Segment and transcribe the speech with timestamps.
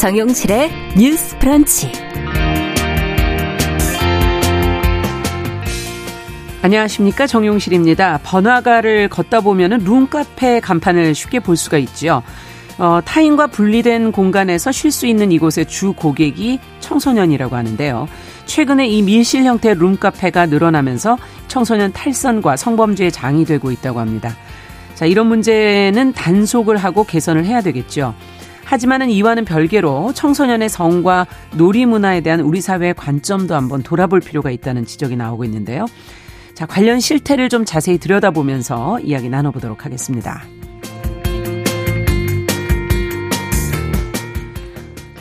[0.00, 1.92] 정용실의 뉴스 프런치.
[6.62, 8.20] 안녕하십니까 정용실입니다.
[8.22, 12.22] 번화가를 걷다 보면 룸카페 간판을 쉽게 볼 수가 있죠.
[12.78, 18.08] 어, 타인과 분리된 공간에서 쉴 수 있는 이곳의 주 고객이 청소년이라고 하는데요.
[18.46, 24.34] 최근에 이 밀실 형태의 룸카페가 늘어나면서 청소년 탈선과 성범죄의 장이 되고 있다고 합니다.
[24.94, 28.14] 자, 이런 문제는 단속을 하고 개선을 해야 되겠죠.
[28.70, 34.86] 하지만은 이와는 별개로 청소년의 성과 놀이 문화에 대한 우리 사회의 관점도 한번 돌아볼 필요가 있다는
[34.86, 35.86] 지적이 나오고 있는데요.
[36.54, 40.44] 자, 관련 실태를 좀 자세히 들여다보면서 이야기 나눠보도록 하겠습니다.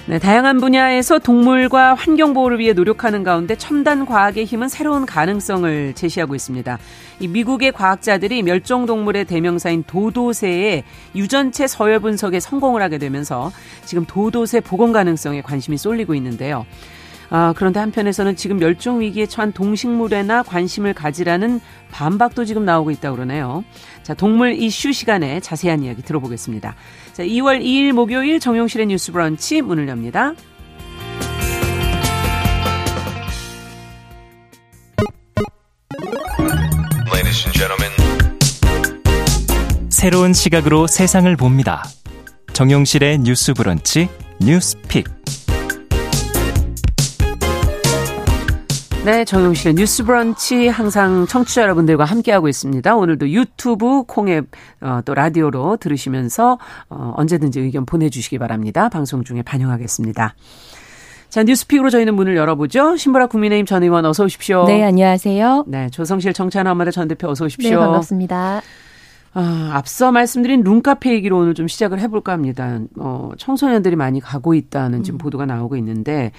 [0.10, 6.34] 네, 다양한 분야에서 동물과 환경 보호를 위해 노력하는 가운데 첨단 과학의 힘은 새로운 가능성을 제시하고
[6.34, 6.80] 있습니다.
[7.20, 13.52] 이 미국의 과학자들이 멸종 동물의 대명사인 도도새의 유전체 서열 분석에 성공을 하게 되면서
[13.86, 16.66] 지금 도도새 복원 가능성에 관심이 쏠리고 있는데요.
[17.30, 23.64] 아, 그런데 한편에서는 지금 멸종 위기에 처한 동식물에나 관심을 가지라는 반박도 지금 나오고 있다고 그러네요.
[24.10, 26.74] 자, 동물 이슈 시간에 자세한 이야기 들어보겠습니다.
[27.14, 30.34] 자, 2월 2일 목요일 정용실의 뉴스 브런치 문을 엽니다.
[39.92, 41.84] 새로운 시각으로 세상을 봅니다.
[42.54, 45.06] 정용실의 뉴스 브런치 뉴스 픽.
[49.10, 52.96] 네, 정용실의 뉴스 브런치 항상 청취자 여러분들과 함께하고 있습니다.
[52.96, 54.46] 오늘도 유튜브, 콩앱,
[54.82, 56.60] 어, 또 라디오로 들으시면서
[56.92, 58.88] 어, 언제든지 의견 보내주시기 바랍니다.
[58.88, 60.36] 방송 중에 반영하겠습니다.
[61.28, 62.98] 자, 뉴스픽으로 저희는 문을 열어보죠.
[62.98, 64.66] 신보라 국민의힘 전 의원 어서 오십시오.
[64.66, 65.66] 네, 안녕하세요.
[65.66, 67.72] 네, 조성실 정찬아마다 전 대표 어서 오십시오.
[67.72, 68.62] 네, 반갑습니다.
[69.34, 72.80] 아, 앞서 말씀드린 룸카페 얘기로 오늘 좀 시작을 해볼까 합니다.
[73.00, 75.18] 어, 청소년들이 많이 가고 있다는 지금 음.
[75.18, 76.32] 보도가 나오고 있는데,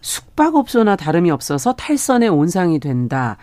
[0.00, 3.36] 숙박업소나 다름이 없어서 탈선의 온상이 된다.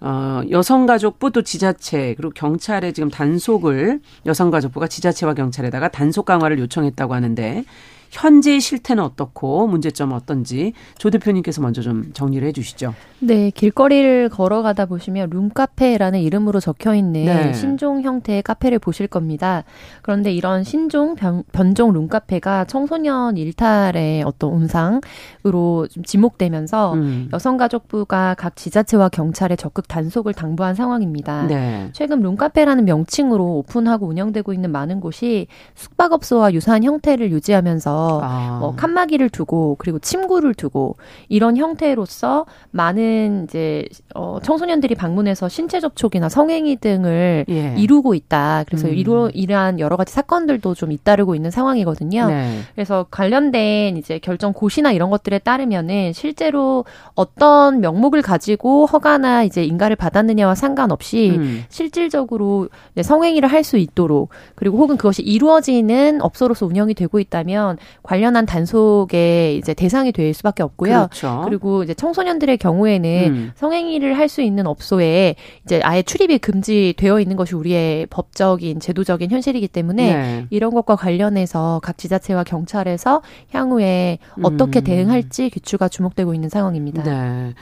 [0.00, 7.64] 어, 여성가족부 또 지자체 그리고 경찰에 지금 단속을 여성가족부가 지자체와 경찰에다가 단속 강화를 요청했다고 하는데
[8.10, 12.94] 현재의 실태는 어떻고 문제점은 어떤지 조 대표님께서 먼저 좀 정리를 해주시죠.
[13.20, 17.52] 네, 길거리를 걸어가다 보시면 룸카페라는 이름으로 적혀 있는 네.
[17.54, 19.64] 신종 형태의 카페를 보실 겁니다.
[20.02, 27.28] 그런데 이런 신종 변, 변종 룸카페가 청소년 일탈의 어떤 온상으로 좀 지목되면서 음.
[27.32, 31.46] 여성가족부가 각 지자체와 경찰에 적극 단속을 당부한 상황입니다.
[31.46, 31.88] 네.
[31.92, 38.58] 최근 룸카페라는 명칭으로 오픈하고 운영되고 있는 많은 곳이 숙박업소와 유사한 형태를 유지하면서 아.
[38.60, 40.96] 뭐 칸막이를 두고 그리고 침구를 두고
[41.28, 43.84] 이런 형태로서 많은 많은 이제
[44.14, 47.74] 어 청소년들이 방문해서 신체 접촉이나 성행위 등을 예.
[47.76, 48.64] 이루고 있다.
[48.66, 48.94] 그래서 음.
[48.94, 52.28] 이로 이러한 여러 가지 사건들도 좀 잇따르고 있는 상황이거든요.
[52.28, 52.60] 네.
[52.74, 59.96] 그래서 관련된 이제 결정 고시나 이런 것들에 따르면은 실제로 어떤 명목을 가지고 허가나 이제 인가를
[59.96, 61.64] 받았느냐와 상관없이 음.
[61.68, 62.68] 실질적으로
[63.00, 69.74] 성행위를 할 수 있도록 그리고 혹은 그것이 이루어지는 업소로서 운영이 되고 있다면 관련한 단속의 이제
[69.74, 71.08] 대상이 될 수밖에 없고요.
[71.10, 71.42] 그렇죠.
[71.44, 73.52] 그리고 이제 청소년들의 경우에 경우에는 음.
[73.56, 79.68] 성행위를 할 수 있는 업소에 이제 아예 출입이 금지되어 있는 것이 우리의 법적인 제도적인 현실이기
[79.68, 80.46] 때문에 네.
[80.50, 84.84] 이런 것과 관련해서 각 지자체와 경찰에서 향후에 어떻게 음.
[84.84, 87.04] 대응할지 귀추가 주목되고 있는 상황입니다.
[87.04, 87.54] 네.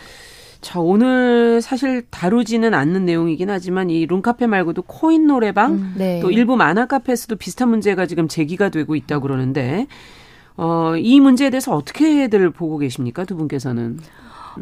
[0.64, 6.20] 자, 오늘 사실 다루지는 않는 내용이긴 하지만 이 룸카페 말고도 코인 노래방 음, 네.
[6.20, 9.86] 또 일부 만화 카페에서도 비슷한 문제가 지금 제기가 되고 있다고 그러는데
[10.56, 13.26] 어, 이 문제에 대해서 어떻게들 보고 계십니까?
[13.26, 13.98] 두 분께서는.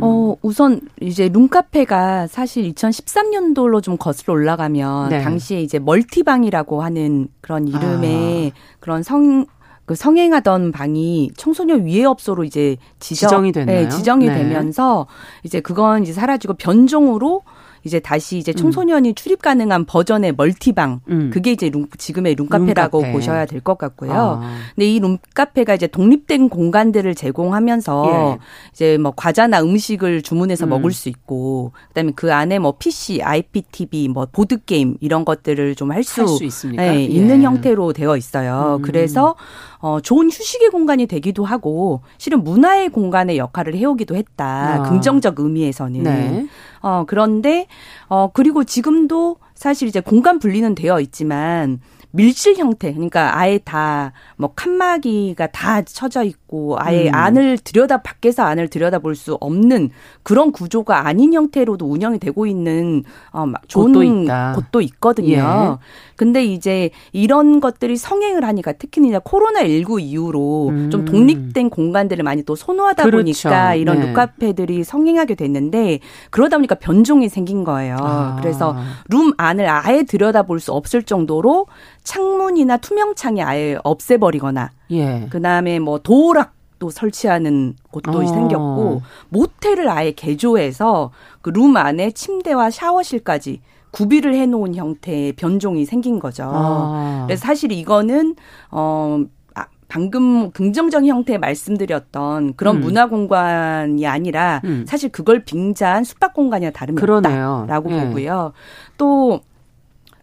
[0.01, 5.23] 어, 우선 이제 룸카페가 사실 2013년도로 좀 거슬러 올라가면 네.
[5.23, 8.77] 당시에 이제 멀티방이라고 하는 그런 이름의 아.
[8.81, 9.47] 그런 성,
[9.85, 13.83] 그 성행하던 방이 청소년 위해업소로 이제 지정, 이 됐나요?
[13.83, 14.35] 네, 지정이 네.
[14.35, 15.07] 되면서
[15.43, 17.43] 이제 그건 이제 사라지고 변종으로
[17.85, 19.15] 이제 다시 이제 청소년이 음.
[19.17, 21.31] 출입 가능한 버전의 멀티방 음.
[21.33, 23.13] 그게 이제 룸, 지금의 룸카페라고 룸카페.
[23.13, 24.13] 보셔야 될 것 같고요.
[24.13, 24.57] 아.
[24.77, 28.39] 근데 이 룸카페가 이제 독립된 공간들을 제공하면서 예.
[28.73, 30.71] 이제 뭐 과자나 음식을 주문해서 음.
[30.71, 35.91] 먹을 수 있고 그다음에 그 안에 뭐 PC, IPTV, 뭐 보드 게임 이런 것들을 좀
[35.91, 36.39] 할수
[36.77, 37.03] 네, 예.
[37.05, 38.77] 있는 형태로 되어 있어요.
[38.79, 38.83] 음.
[38.83, 39.35] 그래서
[39.83, 44.77] 어, 좋은 휴식의 공간이 되기도 하고 실은 문화의 공간의 역할을 해오기도 했다.
[44.77, 44.83] 아.
[44.89, 46.03] 긍정적 의미에서는.
[46.05, 46.47] 네.
[46.81, 47.67] 어, 그런데
[48.09, 51.81] 어, 그리고 지금도 사실 이제 공간 분리는 되어 있지만
[52.13, 57.15] 밀실 형태 그러니까 아예 다 뭐 칸막이가 다 쳐져 있고 아예 음.
[57.15, 59.91] 안을 들여다 밖에서 안을 들여다볼 수 없는
[60.25, 64.53] 그런 구조가 아닌 형태로도 운영이 되고 있는 어 좋은 곳도, 있다.
[64.57, 65.79] 곳도 있거든요.
[65.81, 66.12] 예.
[66.23, 70.89] 근데 이제 이런 것들이 성행을 하니까 특히 이제 코로나 19 이후로 음.
[70.89, 73.17] 좀 독립된 공간들을 많이 또 선호하다 그렇죠.
[73.49, 74.07] 보니까 이런 네.
[74.07, 75.99] 룸카페들이 성행하게 됐는데
[76.31, 77.97] 그러다 보니까 변종이 생긴 거예요.
[77.99, 78.37] 아.
[78.41, 78.77] 그래서
[79.09, 81.67] 룸 안을 아예 들여다볼 수 없을 정도로
[82.05, 85.27] 창문이나 투명창이 아예 없애버리거나 예.
[85.29, 88.27] 그다음에 뭐 도락 또 설치하는 곳도 어.
[88.27, 91.11] 생겼고 모텔을 아예 개조해서
[91.41, 93.61] 그 룸 안에 침대와 샤워실까지
[93.93, 96.51] 구비를 해놓은 형태의 변종이 생긴 거죠.
[96.53, 97.25] 아.
[97.27, 98.35] 그래서 사실 이거는
[98.71, 99.25] 어.
[99.55, 102.81] 아, 방금 긍정적 형태 말씀드렸던 그런 음.
[102.81, 104.85] 문화 공간이 아니라 음.
[104.89, 107.61] 사실 그걸 빙자한 숙박 공간이나 다름이 그러네요.
[107.61, 108.05] 없다라고 예.
[108.07, 108.53] 보고요.
[108.97, 109.41] 또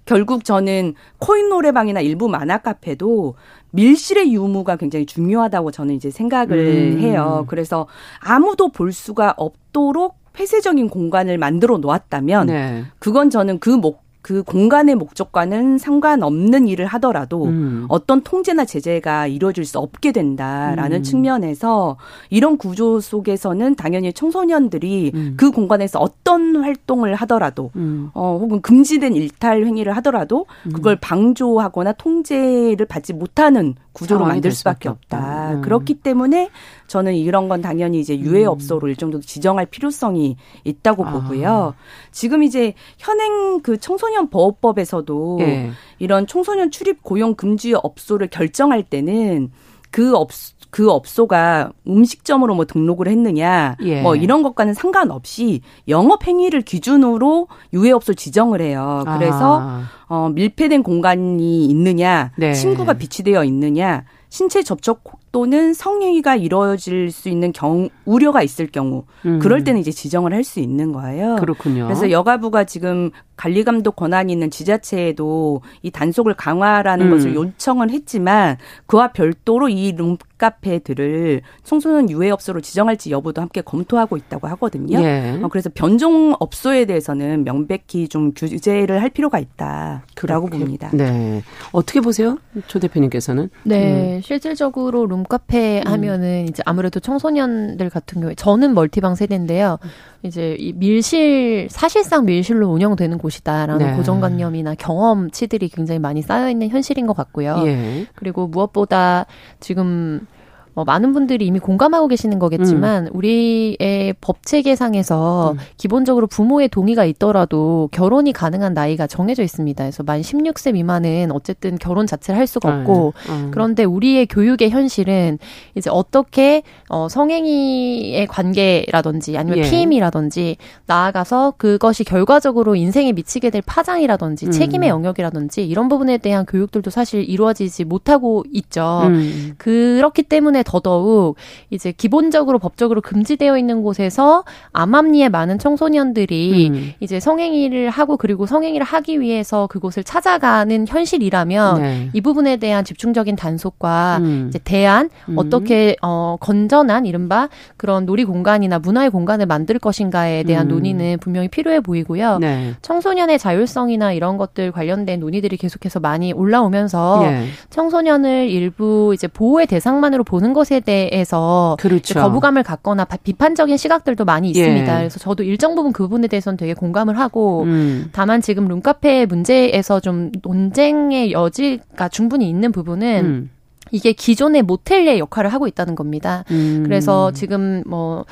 [0.06, 3.36] 결국 저는 코인 노래방이나 일부 만화 카페도
[3.70, 7.00] 밀실의 유무가 굉장히 중요하다고 저는 이제 생각을 음.
[7.02, 7.46] 해요.
[7.48, 7.86] 그래서
[8.20, 12.86] 아무도 볼 수가 없도록 폐쇄적인 공간을 만들어 놓았다면 네.
[12.98, 17.86] 그건 저는 그 목, 그 공간의 목적과는 상관없는 일을 하더라도 음.
[17.90, 21.04] 어떤 통제나 제재가 이루어질 수 없게 된다라는 음.
[21.04, 21.98] 측면에서
[22.30, 25.34] 이런 구조 속에서는 당연히 청소년들이 음.
[25.36, 28.12] 그 공간에서 어떤 활동을 하더라도 음.
[28.14, 30.72] 어 혹은 금지된 일탈 행위를 하더라도 음.
[30.72, 35.56] 그걸 방조하거나 통제를 받지 못하는 구조로 만들 수밖에 없다.
[35.56, 35.62] 음.
[35.62, 36.50] 그렇기 때문에
[36.88, 38.90] 저는 이런 건 당연히 이제 유해업소로 음.
[38.90, 41.12] 일정 정도 지정할 필요성이 있다고 아.
[41.12, 41.76] 보고요.
[42.12, 45.72] 지금 이제 현행 그 청소년 보호법에서도 예.
[46.00, 49.52] 이런 청소년 출입 고용 금지 업소를 결정할 때는
[49.92, 50.30] 그 업,
[50.70, 54.02] 그 업소가 음식점으로 뭐 등록을 했느냐, 예.
[54.02, 59.04] 뭐 이런 것과는 상관없이 영업 행위를 기준으로 유해 업소 지정을 해요.
[59.18, 59.84] 그래서 아.
[60.08, 62.54] 어, 밀폐된 공간이 있느냐, 네.
[62.54, 69.40] 침구가 비치되어 있느냐, 신체 접촉 또는 성행위가 이루어질 수 있는 경 우려가 있을 경우 음.
[69.40, 71.36] 그럴 때는 이제 지정을 할 수 있는 거예요.
[71.36, 71.84] 그렇군요.
[71.84, 77.12] 그래서 여가부가 지금 관리 감독 권한이 있는 지자체에도 이 단속을 강화하라는 음.
[77.12, 84.48] 것을 요청은 했지만 그와 별도로 이 룸카페들을 청소년 유해 업소로 지정할지 여부도 함께 검토하고 있다고
[84.48, 85.00] 하거든요.
[85.02, 85.40] 예.
[85.42, 90.58] 어, 그래서 변종 업소에 대해서는 명백히 좀 규제를 할 필요가 있다라고 그렇게.
[90.58, 90.90] 봅니다.
[90.94, 91.44] 네.
[91.72, 92.38] 어떻게 보세요?
[92.68, 93.50] 조 대표님께서는?
[93.64, 94.18] 네.
[94.18, 94.22] 음.
[94.22, 95.92] 실질적으로 룸 룸카페 음.
[95.92, 99.78] 하면은 이제 아무래도 청소년들 같은 경우에 저는 멀티방 세대인데요.
[100.24, 103.96] 이제 이 밀실 사실상 밀실로 운영되는 곳이다라는 네.
[103.96, 107.62] 고정관념이나 경험치들이 굉장히 많이 쌓여 있는 현실인 것 같고요.
[107.66, 108.06] 예.
[108.16, 109.26] 그리고 무엇보다
[109.60, 110.28] 지금
[110.76, 113.12] 어, 많은 분들이 이미 공감하고 계시는 거겠지만 음.
[113.14, 115.58] 우리의 법 체계상에서 음.
[115.78, 119.84] 기본적으로 부모의 동의가 있더라도 결혼이 가능한 나이가 정해져 있습니다.
[119.84, 123.40] 그래서 만 16세 미만은 어쨌든 결혼 자체를 할 수가 없고 아, 네.
[123.40, 123.52] 음.
[123.52, 125.38] 그런데 우리의 교육의 현실은
[125.76, 129.70] 이제 어떻게 어, 성행위의 관계라든지 아니면 예.
[129.70, 134.52] 피임이라든지 나아가서 그것이 결과적으로 인생에 미치게 될 파장이라든지 음.
[134.52, 139.02] 책임의 영역이라든지 이런 부분에 대한 교육들도 사실 이루어지지 못하고 있죠.
[139.04, 139.56] 음.
[139.58, 141.36] 그렇기 때문에 더더욱
[141.72, 146.94] 이제 기본적으로 법적으로 금지되어 있는 곳에서 암암리에 많은 청소년들이 음.
[147.00, 152.10] 이제 성행위를 하고 그리고 성행위를 하기 위해서 그곳을 찾아가는 현실이라면 네.
[152.14, 154.46] 이 부분에 대한 집중적인 단속과 음.
[154.50, 155.38] 이제 대안 음.
[155.38, 160.76] 어떻게 어 건전한 이른바 그런 놀이 공간이나 문화의 공간을 만들 것인가에 대한 음.
[160.76, 162.38] 논의는 분명히 필요해 보이고요.
[162.40, 162.74] 네.
[162.84, 167.46] 청소년의 자율성이나 이런 것들 관련된 논의들이 계속해서 많이 올라오면서 네.
[167.72, 172.20] 청소년을 일부 이제 보호의 대상만으로 보는 것 것에 대해서 그렇죠.
[172.20, 174.94] 거부감을 갖거나 비판적인 시각들도 많이 있습니다.
[174.94, 174.98] 예.
[175.00, 178.10] 그래서 저도 일정 부분 그 부분에 대해서는 되게 공감을 하고 음.
[178.12, 183.50] 다만 지금 룸카페 문제에서 좀 논쟁의 여지가 충분히 있는 부분은 음.
[183.92, 186.44] 이게 기존의 모텔의 역할을 하고 있다는 겁니다.
[186.52, 186.84] 음.
[186.86, 188.26] 그래서 지금 뭐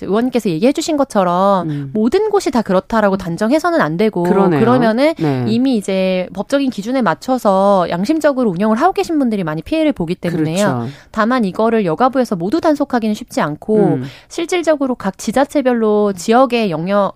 [0.00, 1.90] 의원님께서 얘기해 주신 것처럼 음.
[1.94, 4.60] 모든 곳이 다 그렇다라고 단정해서는 안 되고 그러네요.
[4.60, 5.44] 그러면은 네.
[5.48, 10.66] 이미 이제 법적인 기준에 맞춰서 양심적으로 운영을 하고 계신 분들이 많이 피해를 보기 때문에요.
[10.66, 10.86] 그렇죠.
[11.10, 14.04] 다만 이거를 여가부에서 모두 단속하기는 쉽지 않고 음.
[14.28, 17.14] 실질적으로 각 지자체별로 지역의 영역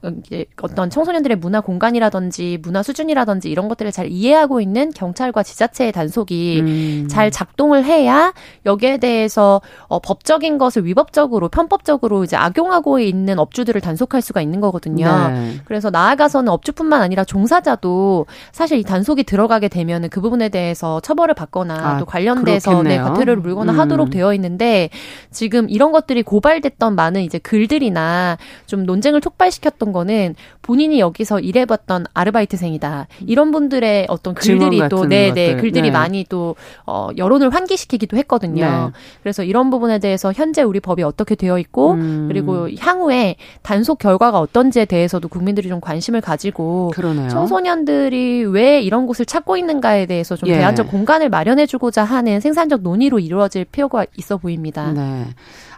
[0.62, 7.08] 어떤 청소년들의 문화 공간이라든지 문화 수준이라든지 이런 것들을 잘 이해하고 있는 경찰과 지자체의 단속이 음.
[7.08, 8.32] 잘 작동을 해야
[8.66, 14.60] 여기에 대해서 어, 법적인 것을 위법적으로 편법적으로 이제 악용 적용하고 있는 업주들을 단속할 수가 있는
[14.60, 15.06] 거거든요.
[15.28, 15.54] 네.
[15.64, 21.74] 그래서 나아가서는 업주뿐만 아니라 종사자도 사실 이 단속이 들어가게 되면은 그 부분에 대해서 처벌을 받거나
[21.74, 23.80] 아, 또 관련돼서 네, 과태료를 물거나 음.
[23.80, 24.90] 하도록 되어 있는데
[25.30, 28.36] 지금 이런 것들이 고발됐던 많은 이제 글들이나
[28.66, 35.56] 좀 논쟁을 촉발시켰던 거는 본인이 여기서 일해봤던 아르바이트생이다 이런 분들의 어떤 글들이 또 네네 네,
[35.56, 35.90] 글들이 네.
[35.90, 38.90] 많이 또 어, 여론을 환기시키기도 했거든요.
[38.94, 38.98] 네.
[39.22, 42.26] 그래서 이런 부분에 대해서 현재 우리 법이 어떻게 되어 있고 음.
[42.28, 47.28] 그리고 향후에 단속 결과가 어떤지에 대해서도 국민들이 좀 관심을 가지고 그러네요.
[47.28, 50.58] 청소년들이 왜 이런 곳을 찾고 있는가에 대해서 좀 예.
[50.58, 54.92] 대안적 공간을 마련해주고자 하는 생산적 논의로 이루어질 필요가 있어 보입니다.
[54.92, 55.26] 네.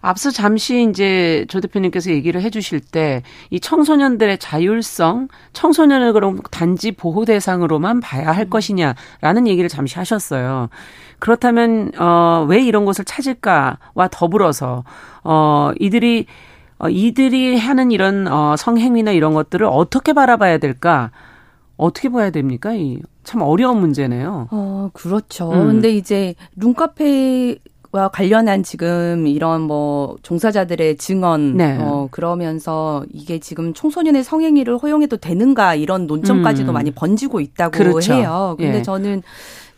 [0.01, 7.25] 앞서 잠시 이제 조 대표님께서 얘기를 해주실 때 이 청소년들의 자율성, 청소년을 그럼 단지 보호
[7.25, 8.51] 대상으로만 봐야 할 음.
[8.51, 10.69] 것이냐라는 얘기를 잠시 하셨어요.
[11.19, 14.85] 그렇다면 어, 왜 이런 것을 찾을까와 더불어서
[15.23, 16.27] 어, 이들이
[16.83, 21.11] 어, 이들이 하는 이런 어, 성행위나 이런 것들을 어떻게 바라봐야 될까?
[21.77, 22.75] 어떻게 봐야 됩니까?
[22.75, 24.49] 이 참 어려운 문제네요.
[24.51, 25.51] 어, 그렇죠.
[25.53, 25.67] 음.
[25.67, 27.59] 근데 이제 룸카페
[27.93, 31.77] 와 관련한 지금 이런 뭐 종사자들의 증언 네.
[31.79, 36.75] 어 그러면서 이게 지금 청소년의 성행위를 허용해도 되는가 이런 논점까지도 음.
[36.75, 38.15] 많이 번지고 있다고 그렇죠.
[38.15, 38.55] 해요.
[38.59, 38.83] 근데 예.
[38.83, 39.23] 저는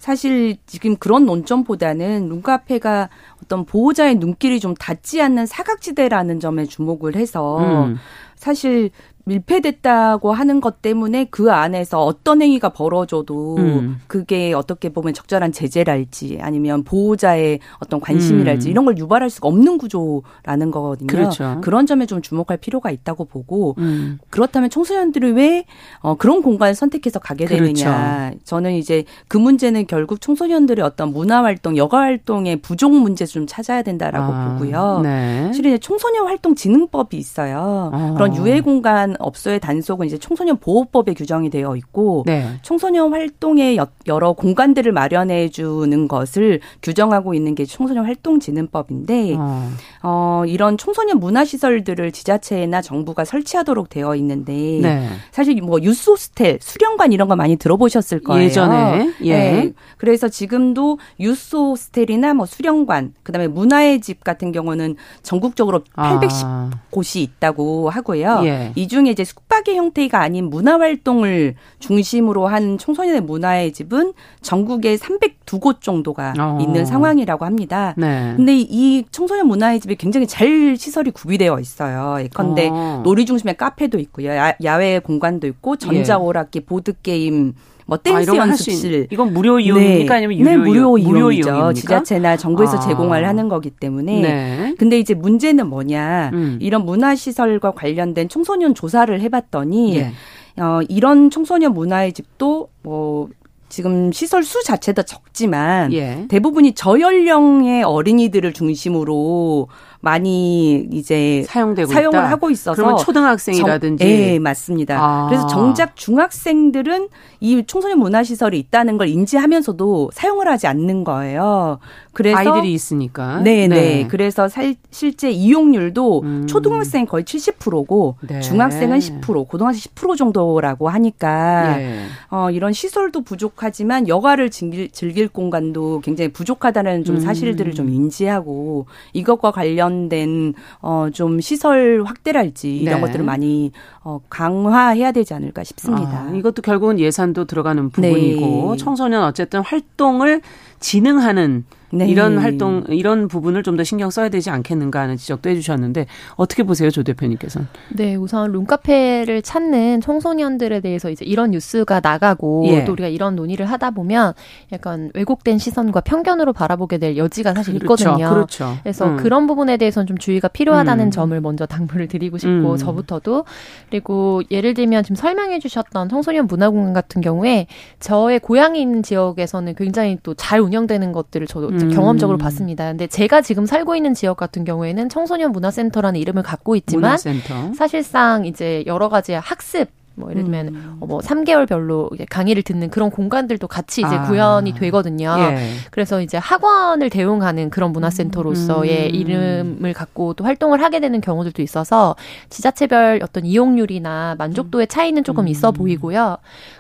[0.05, 3.09] 사실 지금 그런 논점보다는 룸카페가
[3.43, 7.97] 어떤 보호자의 눈길이 좀 닿지 않는 사각지대라는 점에 주목을 해서 음.
[8.37, 8.91] 사실
[9.25, 14.01] 밀폐됐다고 하는 것 때문에 그 안에서 어떤 행위가 벌어져도 음.
[14.07, 18.71] 그게 어떻게 보면 적절한 제재랄지 아니면 보호자의 어떤 관심이랄지 음.
[18.71, 21.07] 이런 걸 유발할 수가 없는 구조라는 거거든요.
[21.07, 21.59] 그렇죠.
[21.63, 24.19] 그런 점에 좀 주목할 필요가 있다고 보고 음.
[24.31, 25.65] 그렇다면 청소년들이 왜
[26.01, 27.65] 어, 그런 공간을 선택해서 가게 그렇죠.
[27.65, 28.33] 되느냐.
[28.45, 33.83] 저는 이제 그 문제는 결국 청소년들의 어떤 문화 활동, 여가 활동의 부족 문제 좀 찾아야
[33.83, 34.49] 된다라고 아.
[34.59, 35.01] 보고요.
[35.03, 35.51] 네.
[35.55, 37.91] 실은 청소년 활동 진흥법이 있어요.
[37.93, 38.15] 아.
[38.15, 42.59] 그런 유해 공간 업소의 단속은 이제 청소년 보호법에 규정이 되어 있고 네.
[42.63, 49.71] 청소년 활동의 여러 공간들을 마련해 주는 것을 규정하고 있는 게 청소년 활동 진흥법인데 어.
[50.03, 54.53] 어 이런 청소년 문화 시설들을 지자체나 정부가 설치하도록 되어 있는데
[54.83, 55.09] 네.
[55.31, 58.45] 사실 뭐 유스 호스텔, 수련관 이런 거 많이 들어보셨을 거예요.
[58.45, 59.37] 예전에 예.
[59.37, 59.73] 네.
[59.97, 66.71] 그래서 지금도 유스 호스텔이나 뭐 수련관, 그다음에 문화의 집 같은 경우는 전국적으로 810 아.
[66.91, 68.43] 곳이 있다고 하고요.
[68.45, 68.73] 예.
[68.75, 75.81] 이중 에 이제 숙박의 형태가 아닌 문화 활동을 중심으로 한 청소년의 문화의 집은 전국에 302곳
[75.81, 76.59] 정도가 어.
[76.61, 77.95] 있는 상황이라고 합니다.
[77.97, 78.35] 네.
[78.37, 82.23] 근데 이 청소년 문화의 집이 굉장히 잘 시설이 구비되어 있어요.
[82.23, 83.01] 예컨대 어.
[83.05, 84.31] 놀이 중심의 카페도 있고요.
[84.31, 86.65] 야, 외 공간도 있고 전자오락기, 예.
[86.65, 87.55] 보드 게임
[87.87, 90.19] 뭐 댄스 아, 연습실 이건 무료 이용입니까 네.
[90.19, 91.13] 아니면 유료 네, 무료 이용?
[91.13, 91.73] 무료 이용이죠.
[91.75, 92.81] 지자체나 정부에서 아.
[92.81, 94.21] 제공을 하는 거기 때문에.
[94.21, 94.75] 네.
[94.79, 96.31] 근데 이제 문제는 뭐냐?
[96.33, 96.59] 음.
[96.61, 100.13] 이런 문화 시설과 관련된 청소년 조사를 해 봤더니 예.
[100.57, 103.29] 어, 이런 청소년 문화의 집도 뭐
[103.69, 106.27] 지금 시설 수 자체도 적지만 예.
[106.29, 109.69] 대부분이 저연령의 어린이들을 중심으로
[110.05, 112.31] 많이 이제 사용되고 사용을 있다.
[112.31, 114.99] 하고 있어서 그러면 초등학생이라든지 네, 맞습니다.
[115.01, 115.27] 아.
[115.29, 117.09] 그래서 정작 중학생들은
[117.41, 121.79] 이 청소년 문화 시설이 있다는 걸 인지하면서도 사용을 하지 않는 거예요.
[122.13, 123.41] 그래서 아이들이 있으니까.
[123.41, 123.75] 네, 네.
[123.75, 124.09] 네.
[124.09, 126.47] 그래서 살, 실제 이용률도 음.
[126.47, 128.41] 초등학생 거의 70%고 네.
[128.41, 131.99] 중학생은 10%, 고등학생 10% 정도라고 하니까 예.
[132.31, 137.21] 어, 이런 시설도 부족하지만 여가를 즐길, 즐길 공간도 굉장히 부족하다는 좀 음.
[137.21, 137.75] 사실들을 음.
[137.75, 143.07] 좀 인지하고 이것과 관련 된 어, 좀 시설 확대랄지 이런 네.
[143.07, 143.73] 것들을 많이
[144.03, 146.27] 어, 강화해야 되지 않을까 싶습니다.
[146.29, 148.77] 아, 이것도 결국은 예산도 들어가는 부분이고 네.
[148.77, 150.41] 청소년 어쨌든 활동을
[150.81, 152.07] 진흥하는 네.
[152.09, 156.91] 이런 활동 이런 부분을 좀 더 신경 써야 되지 않겠는가 하는 지적도 해주셨는데 어떻게 보세요,
[156.91, 157.67] 조 대표님께서는?
[157.91, 162.85] 네, 우선 룸카페를 찾는 청소년들에 대해서 이제 이런 뉴스가 나가고 예.
[162.85, 164.33] 또 우리가 이런 논의를 하다 보면
[164.71, 168.31] 약간 왜곡된 시선과 편견으로 바라보게 될 여지가 사실 그렇죠, 있거든요.
[168.31, 168.77] 그렇죠.
[168.83, 169.17] 그래서 음.
[169.17, 171.11] 그런 부분에 대해서는 좀 주의가 필요하다는 음.
[171.11, 172.77] 점을 먼저 당부를 드리고 싶고 음.
[172.77, 173.45] 저부터도
[173.91, 177.67] 그리고 예를 들면 지금 설명해 주셨던 청소년 문화공간 같은 경우에
[177.99, 178.41] 저의
[178.77, 181.91] 있는 지역에서는 굉장히 또 잘 운영되는 것들을 저도 음.
[181.91, 182.89] 경험적으로 봤습니다.
[182.89, 187.75] 근데 제가 지금 살고 있는 지역 같은 경우에는 청소년 문화센터라는 이름을 갖고 있지만 문화센터.
[187.75, 190.97] 사실상 이제 여러 가지 학습 뭐 예를 들면 음.
[191.01, 194.23] 어, 뭐 3개월별로 이제 강의를 듣는 그런 공간들도 같이 이제 아.
[194.23, 195.35] 구현이 되거든요.
[195.39, 195.71] 예.
[195.91, 199.15] 그래서 이제 학원을 대용하는 그런 문화센터로서의 음.
[199.15, 202.15] 이름을 갖고 또 활동을 하게 되는 경우들도 있어서
[202.49, 205.75] 지자체별 어떤 이용률이나 만족도의 차이는 조금 있어 음.
[205.75, 206.37] 보이고요.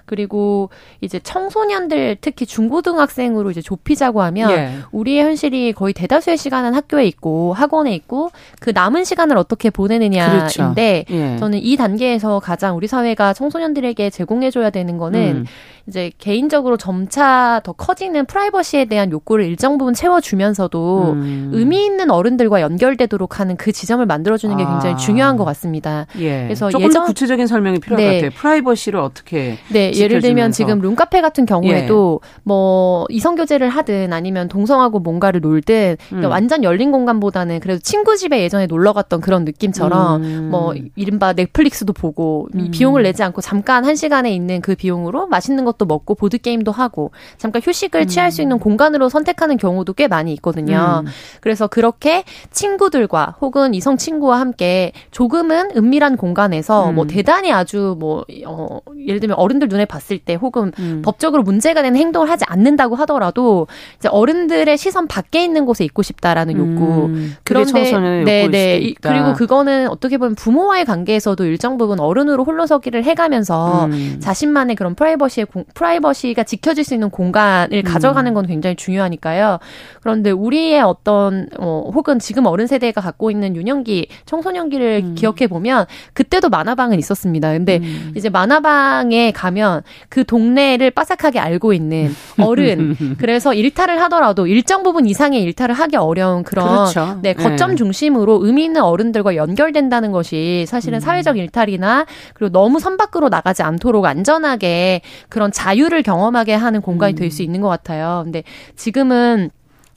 [0.06, 4.78] 그리고 이제 청소년들 특히 중고등학생으로 이제 좁히자고 하면 예.
[4.92, 11.14] 우리의 현실이 거의 대다수의 시간은 학교에 있고 학원에 있고 그 남은 시간을 어떻게 보내느냐인데 그렇죠.
[11.16, 11.36] 예.
[11.38, 15.44] 저는 이 단계에서 가장 우리 사회가 청소년들에게 제공해줘야 되는 거는 음.
[15.86, 21.50] 이제 개인적으로 점차 더 커지는 프라이버시에 대한 욕구를 일정 부분 채워주면서도 음.
[21.52, 24.96] 의미 있는 어른들과 연결되도록 하는 그 지점을 만들어주는 게 굉장히 아.
[24.96, 26.06] 중요한 것 같습니다.
[26.18, 26.44] 예.
[26.44, 28.08] 그래서 조금 예전, 더 구체적인 설명이 필요할 네.
[28.08, 28.40] 것 같아요.
[28.40, 32.28] 프라이버시를 어떻게 네 예를 들면 지금 룸카페 같은 경우에도 예.
[32.44, 36.30] 뭐 이성 교제를 하든 아니면 동성하고 뭔가를 놀든 그러니까 음.
[36.30, 40.48] 완전 열린 공간보다는 그래도 친구 집에 예전에 놀러 갔던 그런 느낌처럼 음.
[40.50, 42.70] 뭐 이른바 넷플릭스도 보고 음.
[42.70, 47.10] 비용을 내지 않고 잠깐 한 시간에 있는 그 비용으로 맛있는 것도 먹고 보드 게임도 하고
[47.38, 48.06] 잠깐 휴식을 음.
[48.06, 51.02] 취할 수 있는 공간으로 선택하는 경우도 꽤 많이 있거든요.
[51.04, 51.10] 음.
[51.40, 56.94] 그래서 그렇게 친구들과 혹은 이성 친구와 함께 조금은 은밀한 공간에서 음.
[56.94, 61.02] 뭐 대단히 아주 뭐 어, 예를 들면 어른들 눈에 봤을 때 혹은 음.
[61.04, 63.66] 법적으로 문제가 되는 행동을 하지 않는다고 하더라도
[63.98, 67.06] 이제 어른들의 시선 밖에 있는 곳에 있고 싶다라는 욕구.
[67.06, 67.36] 음.
[67.44, 67.92] 그런데
[68.24, 68.94] 네, 네.
[69.00, 74.16] 그리고 그거는 어떻게 보면 부모와의 관계에서도 일정 부분 어른으로 홀로서기를 해가면서 음.
[74.20, 77.82] 자신만의 그런 프라이버시의 공, 프라이버시가 지켜질 수 있는 공간을 음.
[77.82, 79.58] 가져가는 건 굉장히 중요하니까요.
[80.00, 85.14] 그런데 우리의 어떤 어 혹은 지금 어른 세대가 갖고 있는 유년기, 청소년기를 음.
[85.14, 87.52] 기억해 보면 그때도 만화방은 있었습니다.
[87.52, 88.12] 근데 음.
[88.16, 95.42] 이제 만화방에 가면 그 동네를 빠삭하게 알고 있는 어른 그래서 일탈을 하더라도 일정 부분 이상의
[95.42, 97.18] 일탈을 하기 어려운 그런 그렇죠.
[97.22, 97.76] 네, 거점 네.
[97.76, 101.00] 중심으로 의미 있는 어른들과 연결된다는 것이 사실은 음.
[101.00, 107.30] 사회적 일탈이나 그리고 너무 선 밖으로 나가지 않도록 안전하게 그런 자유를 경험하게 하는 공간이 될
[107.30, 108.20] 수 있는 것 같아요.
[108.24, 108.42] 근데
[108.76, 109.50] 지금은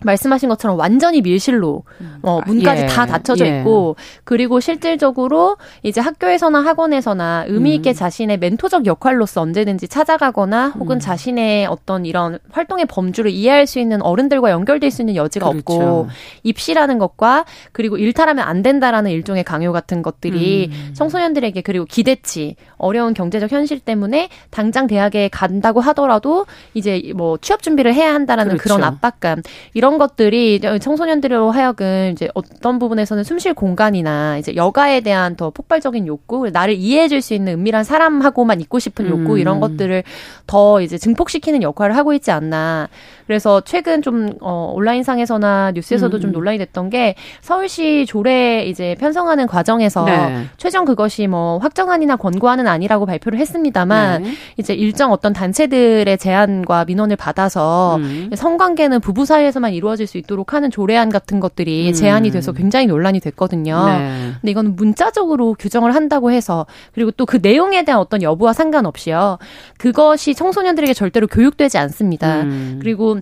[0.04, 2.20] 말씀하신 것처럼 완전히 밀실로 음.
[2.22, 2.86] 어 문까지 예.
[2.88, 3.60] 다 닫혀져 예.
[3.60, 7.94] 있고 그리고 실질적으로 이제 학교에서나 학원에서나 의미 있게 음.
[7.94, 11.00] 자신의 멘토적 역할로서 언제든지 찾아가거나 혹은 음.
[11.00, 15.74] 자신의 어떤 이런 활동의 범주를 이해할 수 있는 어른들과 연결될 수 있는 여지가 그렇죠.
[15.74, 16.08] 없고
[16.44, 20.94] 입시라는 것과 그리고 일탈하면 안 된다라는 일종의 강요 같은 것들이 음.
[20.94, 27.94] 청소년들에게 그리고 기대치 어려운 경제적 현실 때문에 당장 대학에 간다고 하더라도 이제 뭐 취업 준비를
[27.94, 28.76] 해야 한다라는 그렇죠.
[28.76, 29.42] 그런 압박감
[29.74, 36.08] 이런 이런 것들이 청소년들로 하여금 이제 어떤 부분에서는 숨쉴 공간이나 이제 여가에 대한 더 폭발적인
[36.08, 39.38] 욕구, 나를 이해해 줄 수 있는 은밀한 사람하고만 있고 싶은 욕구 음.
[39.40, 40.04] 이런 것들을
[40.46, 42.90] 더 이제 증폭시키는 역할을 하고 있지 않나.
[43.26, 46.22] 그래서 최근 좀 어, 온라인상에서나 뉴스에서도 음.
[46.22, 50.46] 좀 논란이 됐던 게 서울시 조례 이제 편성하는 과정에서 네.
[50.58, 54.32] 최종 그것이 뭐 확정안이나 권고안은 아니라고 발표를 했습니다만 네.
[54.58, 58.30] 이제 일정 어떤 단체들의 제안과 민원을 받아서 음.
[58.34, 61.94] 성관계는 부부 사이에서만 이루어질 수 있도록 하는 조례안 같은 것들이 음.
[61.94, 63.86] 제안이 돼서 굉장히 논란이 됐거든요.
[63.86, 64.32] 네.
[64.42, 69.38] 근데 이거는 문자적으로 규정을 한다고 해서 그리고 또 그 내용에 대한 어떤 여부와 상관없이요.
[69.78, 72.42] 그것이 청소년들에게 절대로 교육되지 않습니다.
[72.44, 72.80] 음.
[72.82, 73.20] 그리고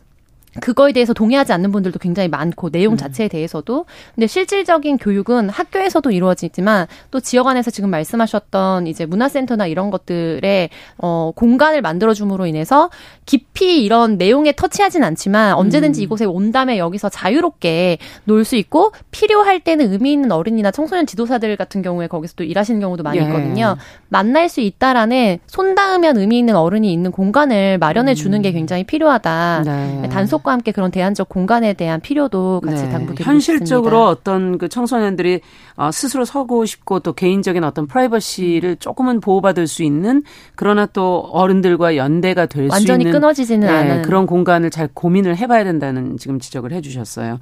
[0.61, 2.97] 그거에 대해서 동의하지 않는 분들도 굉장히 많고 내용 음.
[2.97, 9.89] 자체에 대해서도 근데 실질적인 교육은 학교에서도 이루어지지만 또 지역 안에서 지금 말씀하셨던 이제 문화센터나 이런
[9.91, 12.89] 것들의 어 공간을 만들어 줌으로 인해서
[13.25, 16.03] 깊이 이런 내용에 터치하진 않지만 언제든지 음.
[16.03, 21.81] 이곳에 온다면 여기서 자유롭게 놀 수 있고 필요할 때는 의미 있는 어른이나 청소년 지도사들 같은
[21.81, 23.23] 경우에 거기서 또 일하시는 경우도 많이 예.
[23.23, 23.75] 있거든요.
[24.07, 28.53] 만날 수 있다라는 손 닿으면 의미 있는 어른이 있는 공간을 마련해 주는 게 음.
[28.53, 29.63] 굉장히 필요하다.
[29.65, 30.09] 네.
[30.09, 32.91] 단속 학과 함께 그런 대안적 공간에 대한 필요도 같이 네.
[32.91, 35.41] 당부드리고 현실적으로 어떤 그 청소년들이
[35.75, 40.23] 어, 스스로 서고 싶고 또 개인적인 어떤 프라이버시를 조금은 보호받을 수 있는
[40.55, 45.35] 그러나 또 어른들과 연대가 될 수 있는 완전히 끊어지지는 네, 않은 그런 공간을 잘 고민을
[45.37, 47.39] 해봐야 된다는 지금 지적을 해주셨어요.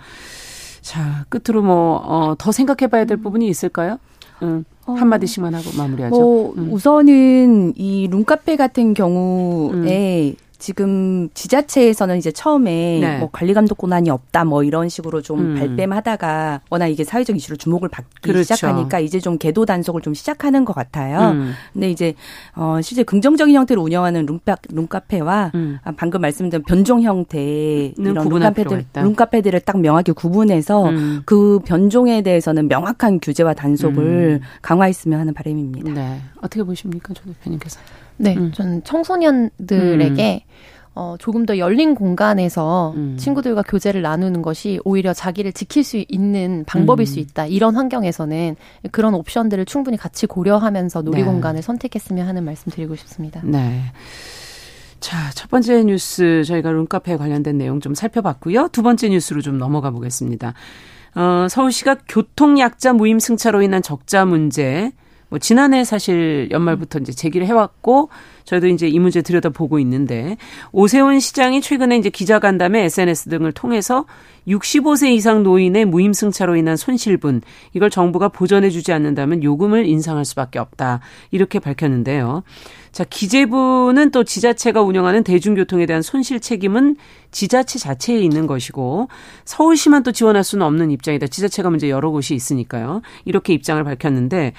[0.82, 4.00] 자 끝으로 뭐더 어, 생각해봐야 될 부분이 있을까요?
[4.42, 4.64] 음.
[4.86, 6.16] 한 마디씩만 하고 마무리하죠.
[6.16, 6.72] 뭐 음.
[6.72, 10.36] 우선은 이 룸카페 같은 경우에 음.
[10.64, 13.18] 지금 지자체에서는 이제 처음에 네.
[13.18, 15.56] 뭐 관리 감독 권한이 없다 뭐 이런 식으로 좀 음.
[15.56, 18.56] 발뺌하다가 워낙 이게 사회적 이슈로 주목을 받기 그렇죠.
[18.56, 21.32] 시작하니까 이제 좀 궤도 단속을 좀 시작하는 것 같아요.
[21.32, 21.52] 음.
[21.74, 22.14] 근데 이제
[22.56, 25.80] 어 실제 긍정적인 형태로 운영하는 룸카, 룸카페와 음.
[25.84, 31.24] 아, 방금 말씀드린 변종 형태 이런 룸카페들 룸카페들을 딱 명확히 구분해서 음.
[31.26, 34.48] 그 변종에 대해서는 명확한 규제와 단속을 음.
[34.62, 35.92] 강화했으면 하는 바람입니다.
[35.92, 36.22] 네.
[36.38, 37.82] 어떻게 보십니까, 조 대표님께서?
[38.18, 38.52] 네, 음.
[38.54, 40.54] 저는 청소년들에게 음.
[40.96, 43.18] 어, 조금 더 열린 공간에서 음.
[43.18, 47.06] 친구들과 교제를 나누는 것이 오히려 자기를 지킬 수 있는 방법일 음.
[47.06, 47.48] 수 있다.
[47.48, 48.56] 이런 환경에서는
[48.92, 51.62] 그런 옵션들을 충분히 같이 고려하면서 놀이공간을 네.
[51.62, 53.42] 선택했으면 하는 말씀 드리고 싶습니다.
[53.44, 53.82] 네.
[55.00, 58.70] 자, 첫 번째 뉴스 저희가 룸카페에 관련된 내용 좀 살펴봤고요.
[58.72, 60.54] 두 번째 뉴스로 좀 넘어가 보겠습니다.
[61.16, 64.92] 어, 서울시가 교통약자 무임 승차로 인한 적자 문제
[65.34, 68.10] 뭐 지난해 사실 연말부터 이제 제기를 해왔고
[68.44, 70.38] 저희도 이제 이 문제 들여다보고 있는데
[70.72, 74.06] 오세훈 시장이 최근에 이제 기자간담회 SNS 등을 통해서
[74.48, 77.42] 65세 이상 노인의 무임승차로 인한 손실분
[77.74, 81.00] 이걸 정부가 보전해 주지 않는다면 요금을 인상할 수밖에 없다
[81.32, 82.44] 이렇게 밝혔는데요.
[82.92, 86.96] 자 기재부는 또 지자체가 운영하는 대중교통에 대한 손실 책임은
[87.32, 89.08] 지자체 자체에 있는 것이고
[89.46, 91.26] 서울시만 또 지원할 수는 없는 입장이다.
[91.26, 93.02] 지자체가 문제 여러 곳이 있으니까요.
[93.26, 94.54] 이렇게 입장을 밝혔는데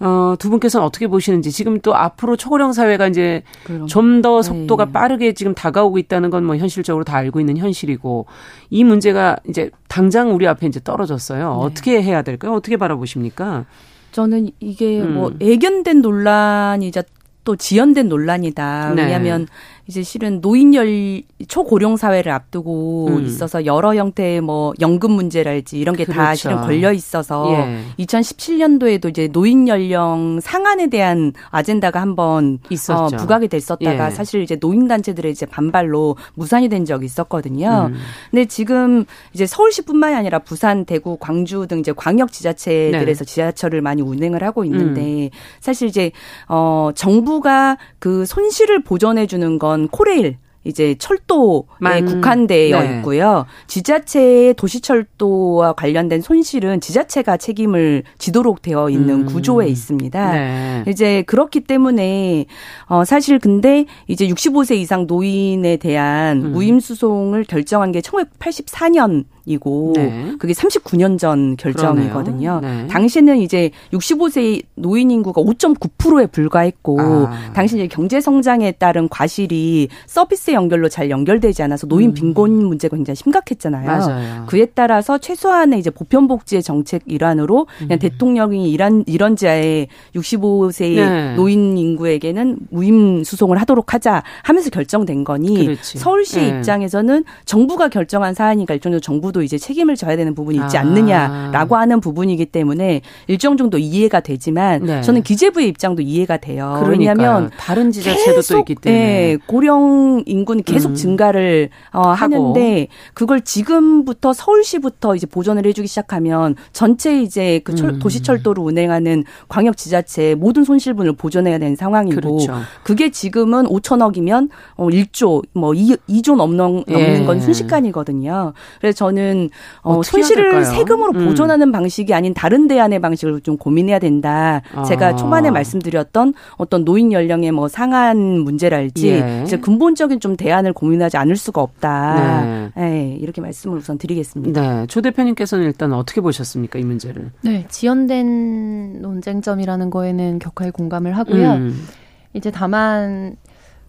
[0.00, 3.42] 어, 두 분께서는 어떻게 보시는지 지금 또 앞으로 초고령 사회가 이제
[3.88, 4.92] 좀 더 속도가 네.
[4.92, 8.26] 빠르게 지금 다가오고 있다는 건 뭐 현실적으로 다 알고 있는 현실이고
[8.70, 11.40] 이 문제가 이제 당장 우리 앞에 이제 떨어졌어요.
[11.40, 11.66] 네.
[11.66, 12.52] 어떻게 해야 될까요?
[12.54, 13.64] 어떻게 바라보십니까?
[14.12, 15.14] 저는 이게 음.
[15.14, 17.02] 뭐 애견된 논란이자
[17.44, 18.92] 또 지연된 논란이다.
[18.94, 19.02] 네.
[19.04, 19.46] 왜냐하면
[19.88, 23.24] 이제 실은 노인열 초고령 사회를 앞두고 음.
[23.24, 26.34] 있어서 여러 형태의 뭐 연금 문제랄지 이런 게다 그렇죠.
[26.36, 28.04] 실은 걸려 있어서 예.
[28.04, 32.58] 2017년도에도 이제 노인 연령 상한에 대한 아젠다가 한번
[32.90, 34.10] 어, 부각이 됐었다가 예.
[34.10, 37.88] 사실 이제 노인 단체들의 이제 반발로 무산이 된 적이 있었거든요.
[37.90, 37.96] 음.
[38.30, 43.32] 근데 지금 이제 서울시뿐만이 아니라 부산, 대구, 광주 등 이제 광역 지자체들에서 네.
[43.32, 45.30] 지하철을 많이 운행을 하고 있는데 음.
[45.60, 46.10] 사실 이제
[46.46, 52.96] 어 정부가 그 손실을 보전해 주는 건 코레일 이제 철도에 만, 국한되어 네.
[52.96, 53.46] 있고요.
[53.68, 59.26] 지자체의 도시철도와 관련된 손실은 지자체가 책임을 지도록 되어 있는 음.
[59.26, 60.32] 구조에 있습니다.
[60.32, 60.84] 네.
[60.88, 62.46] 이제 그렇기 때문에
[62.86, 66.52] 어 사실 근데 이제 65세 이상 노인에 대한 음.
[66.52, 70.34] 무임 수송을 결정한 게 1984년 이고 네.
[70.38, 72.60] 그게 39년 전 결정이거든요.
[72.60, 72.86] 네.
[72.88, 77.50] 당시에는 이제 65세 노인 인구가 5.9%에 불과했고 아.
[77.54, 82.14] 당시 이제 경제 성장에 따른 과실이 서비스 연결로 잘 연결되지 않아서 노인 음.
[82.14, 83.86] 빈곤 문제가 굉장히 심각했잖아요.
[83.86, 84.46] 맞아요.
[84.46, 87.98] 그에 따라서 최소한의 이제 보편 복지의 정책 일환으로 그냥 음.
[87.98, 91.34] 대통령이 이런 이런 지하에 65세 네.
[91.36, 95.98] 노인 인구에게는 무임 수송을 하도록 하자 하면서 결정된 거니 그렇지.
[95.98, 96.48] 서울시 네.
[96.48, 100.80] 입장에서는 정부가 결정한 사안이니까 일종의 정부도 정도 이제 책임을 져야 되는 부분이 있지 아.
[100.80, 105.02] 않느냐라고 하는 부분이기 때문에 일정 정도 이해가 되지만 네.
[105.02, 106.80] 저는 기재부의 입장도 이해가 돼요.
[106.80, 106.90] 그러니까요.
[106.90, 110.94] 왜냐하면 다른 지자체도 또 있기 때문에 네, 고령 인구는 계속 음.
[110.94, 117.98] 증가를 어, 하는데 그걸 지금부터 서울시부터 이제 보존을 해주기 시작하면 전체 이제 그 철, 음.
[117.98, 122.54] 도시철도를 운행하는 광역 지자체 모든 손실분을 보존해야 되는 상황이고 그렇죠.
[122.82, 127.24] 그게 지금은 5천억이면 어 1조 뭐 2, 2조 넘는 넘는 예.
[127.24, 128.52] 건 순식간이거든요.
[128.80, 129.50] 그래서 저는 저는
[129.82, 131.26] 어, 손실을 세금으로 음.
[131.26, 134.62] 보존하는 방식이 아닌 다른 대안의 방식을 좀 고민해야 된다.
[134.74, 134.84] 아.
[134.84, 139.42] 제가 초반에 말씀드렸던 어떤 노인 연령의 뭐 상한 문제랄지 예.
[139.44, 142.70] 이제 근본적인 좀 대안을 고민하지 않을 수가 없다.
[142.74, 142.82] 네.
[142.82, 144.60] 네, 이렇게 말씀을 우선 드리겠습니다.
[144.60, 147.30] 네, 조 대표님께서는 일단 어떻게 보셨습니까 이 문제를?
[147.42, 151.52] 네, 지연된 논쟁점이라는 거에는 격하게 공감을 하고요.
[151.52, 151.86] 음.
[152.34, 153.36] 이제 다만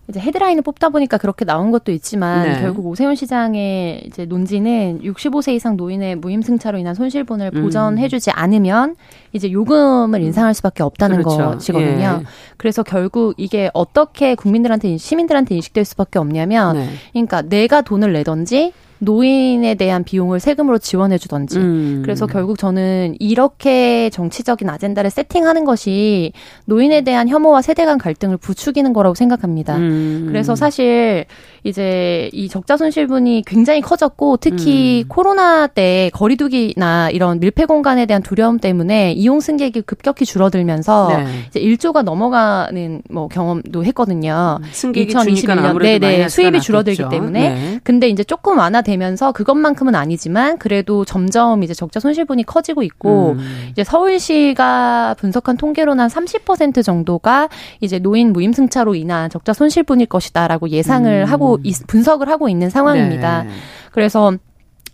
[0.10, 2.62] 이제 헤드라인을 뽑다 보니까 그렇게 나온 것도 있지만 네.
[2.62, 7.62] 결국 오세훈 시장의 이제 논지는 65세 이상 노인의 무임승차로 인한 손실분을 음.
[7.62, 8.96] 보전해주지 않으면
[9.34, 11.38] 이제 요금을 인상할 수밖에 없다는 그렇죠.
[11.52, 12.22] 것이거든요.
[12.22, 12.26] 예.
[12.58, 16.90] 그래서 결국 이게 어떻게 국민들한테 시민들한테 인식될 수밖에 없냐면, 네.
[17.14, 21.58] 그러니까 내가 돈을 내던지 노인에 대한 비용을 세금으로 지원해 주던지.
[21.58, 22.02] 음.
[22.04, 26.34] 그래서 결국 저는 이렇게 정치적인 아젠다를 세팅하는 것이
[26.66, 29.78] 노인에 대한 혐오와 세대 간 갈등을 부추기는 거라고 생각합니다.
[29.78, 30.26] 음.
[30.28, 31.26] 그래서 사실
[31.64, 35.08] 이제 이 적자 손실분이 굉장히 커졌고 특히 음.
[35.08, 41.26] 코로나 때 거리두기나 이런 밀폐 공간에 대한 두려움 때문에 이용 승객이 급격히 줄어들면서 네.
[41.48, 44.60] 이제 1조가 넘어가는 뭐 경험도 했거든요.
[44.72, 47.80] 승객이 2021년 네네 수입이 줄어들기 때문에 네.
[47.84, 53.70] 근데 이제 조금 완화되면서 그것만큼은 아니지만 그래도 점점 이제 적자 손실분이 커지고 있고 음.
[53.72, 57.50] 이제 서울시가 분석한 통계로는 한 30% 정도가
[57.82, 61.26] 이제 노인 무임승차로 인한 적자 손실분일 것이다라고 예상을 음.
[61.26, 61.49] 하고
[61.88, 63.44] 분석을 하고 있는 상황입니다.
[63.44, 63.50] 네.
[63.92, 64.34] 그래서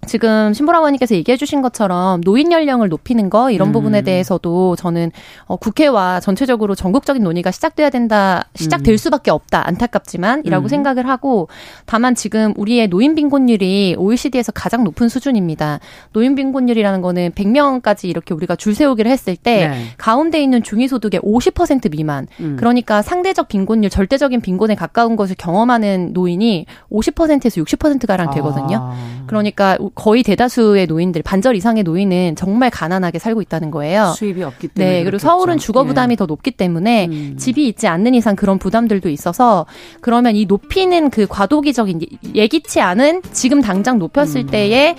[0.06, 3.72] 지금 신보라원님께서 얘기해 주신 것처럼 노인 연령을 높이는 거 이런 음.
[3.74, 5.12] 부분에 대해서도 저는
[5.46, 8.98] 어, 국회와 전체적으로 전국적인 논의가 시작돼야 된다, 시작될 음.
[8.98, 9.68] 수밖에 없다.
[9.68, 10.68] 안타깝지만이라고 음.
[10.68, 11.48] 생각을 하고
[11.86, 15.80] 다만 지금 우리의 노인 빈곤율이 OECD에서 가장 높은 수준입니다.
[16.14, 19.86] 노인 빈곤율이라는 거는 100명까지 이렇게 우리가 줄 세우기를 했을 때 네.
[19.98, 22.28] 가운데 있는 중위소득의 50% 미만.
[22.40, 22.56] 음.
[22.58, 28.78] 그러니까 상대적 빈곤율, 절대적인 빈곤에 가까운 것을 경험하는 노인이 50%에서 60%가량 되거든요.
[28.82, 29.24] 아.
[29.28, 34.14] 그러니까 거의 대다수의 노인들, 반절 이상의 노인은 정말 가난하게 살고 있다는 거예요.
[34.18, 34.98] 수입이 없기 때문에.
[34.98, 35.04] 네.
[35.04, 36.16] 그리고 서울은 주거 부담이 예.
[36.18, 37.36] 더 높기 때문에 음.
[37.38, 39.66] 집이 있지 않는 이상 그런 부담들도 있어서
[40.02, 42.02] 그러면 이 높이는 그 과도기적인
[42.36, 44.48] 예기치 않은 지금 당장 높였을 음.
[44.48, 44.96] 때에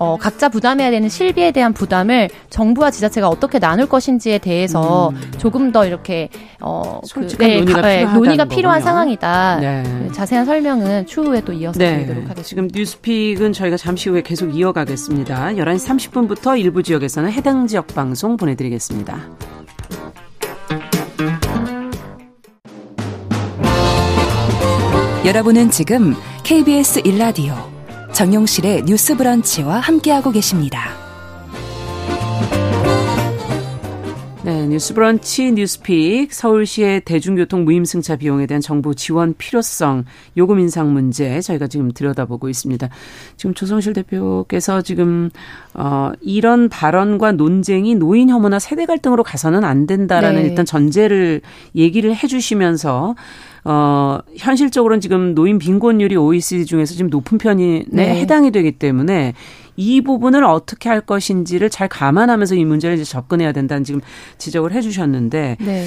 [0.00, 5.32] 어, 각자 부담해야 되는 실비에 대한 부담을 정부와 지자체가 어떻게 나눌 것인지에 대해서 음.
[5.36, 9.58] 조금 더 이렇게 어, 그, 네, 논의가, 네, 논의가 필요한 상황이다.
[9.60, 10.08] 네.
[10.12, 11.96] 자세한 설명은 추후에 또 이어서 네.
[11.96, 12.42] 드리도록 하겠습니다.
[12.42, 15.50] 지금 뉴스픽은 저희가 잠시 후에 계속 이어가겠습니다.
[15.50, 19.18] 11시 30분부터 일부 지역에서는 해당 지역 방송 보내드리겠습니다.
[25.26, 27.69] 여러분은 지금 KBS 1라디오
[28.20, 30.90] 정용실의 뉴스 브런치와 함께하고 계십니다.
[34.42, 40.04] 네, 뉴스 브런치 뉴스픽 서울시의 대중교통 무임승차 비용에 대한 정부 지원 필요성
[40.36, 42.90] 요금 인상 문제 저희가 지금 들여다보고 있습니다.
[43.38, 45.30] 지금 조성실 대표께서 지금
[45.72, 50.48] 어 이런 발언과 논쟁이 노인 혐오나 세대 갈등으로 가서는 안 된다라는 네.
[50.48, 51.40] 일단 전제를
[51.74, 53.14] 얘기를 해 주시면서
[53.64, 58.20] 어, 현실적으로는 지금 노인 빈곤율이 OECD 중에서 지금 높은 편에 네.
[58.20, 59.34] 해당이 되기 때문에
[59.76, 64.00] 이 부분을 어떻게 할 것인지를 잘 감안하면서 이 문제를 이제 접근해야 된다는 지금
[64.38, 65.86] 지적을 해 주셨는데 네.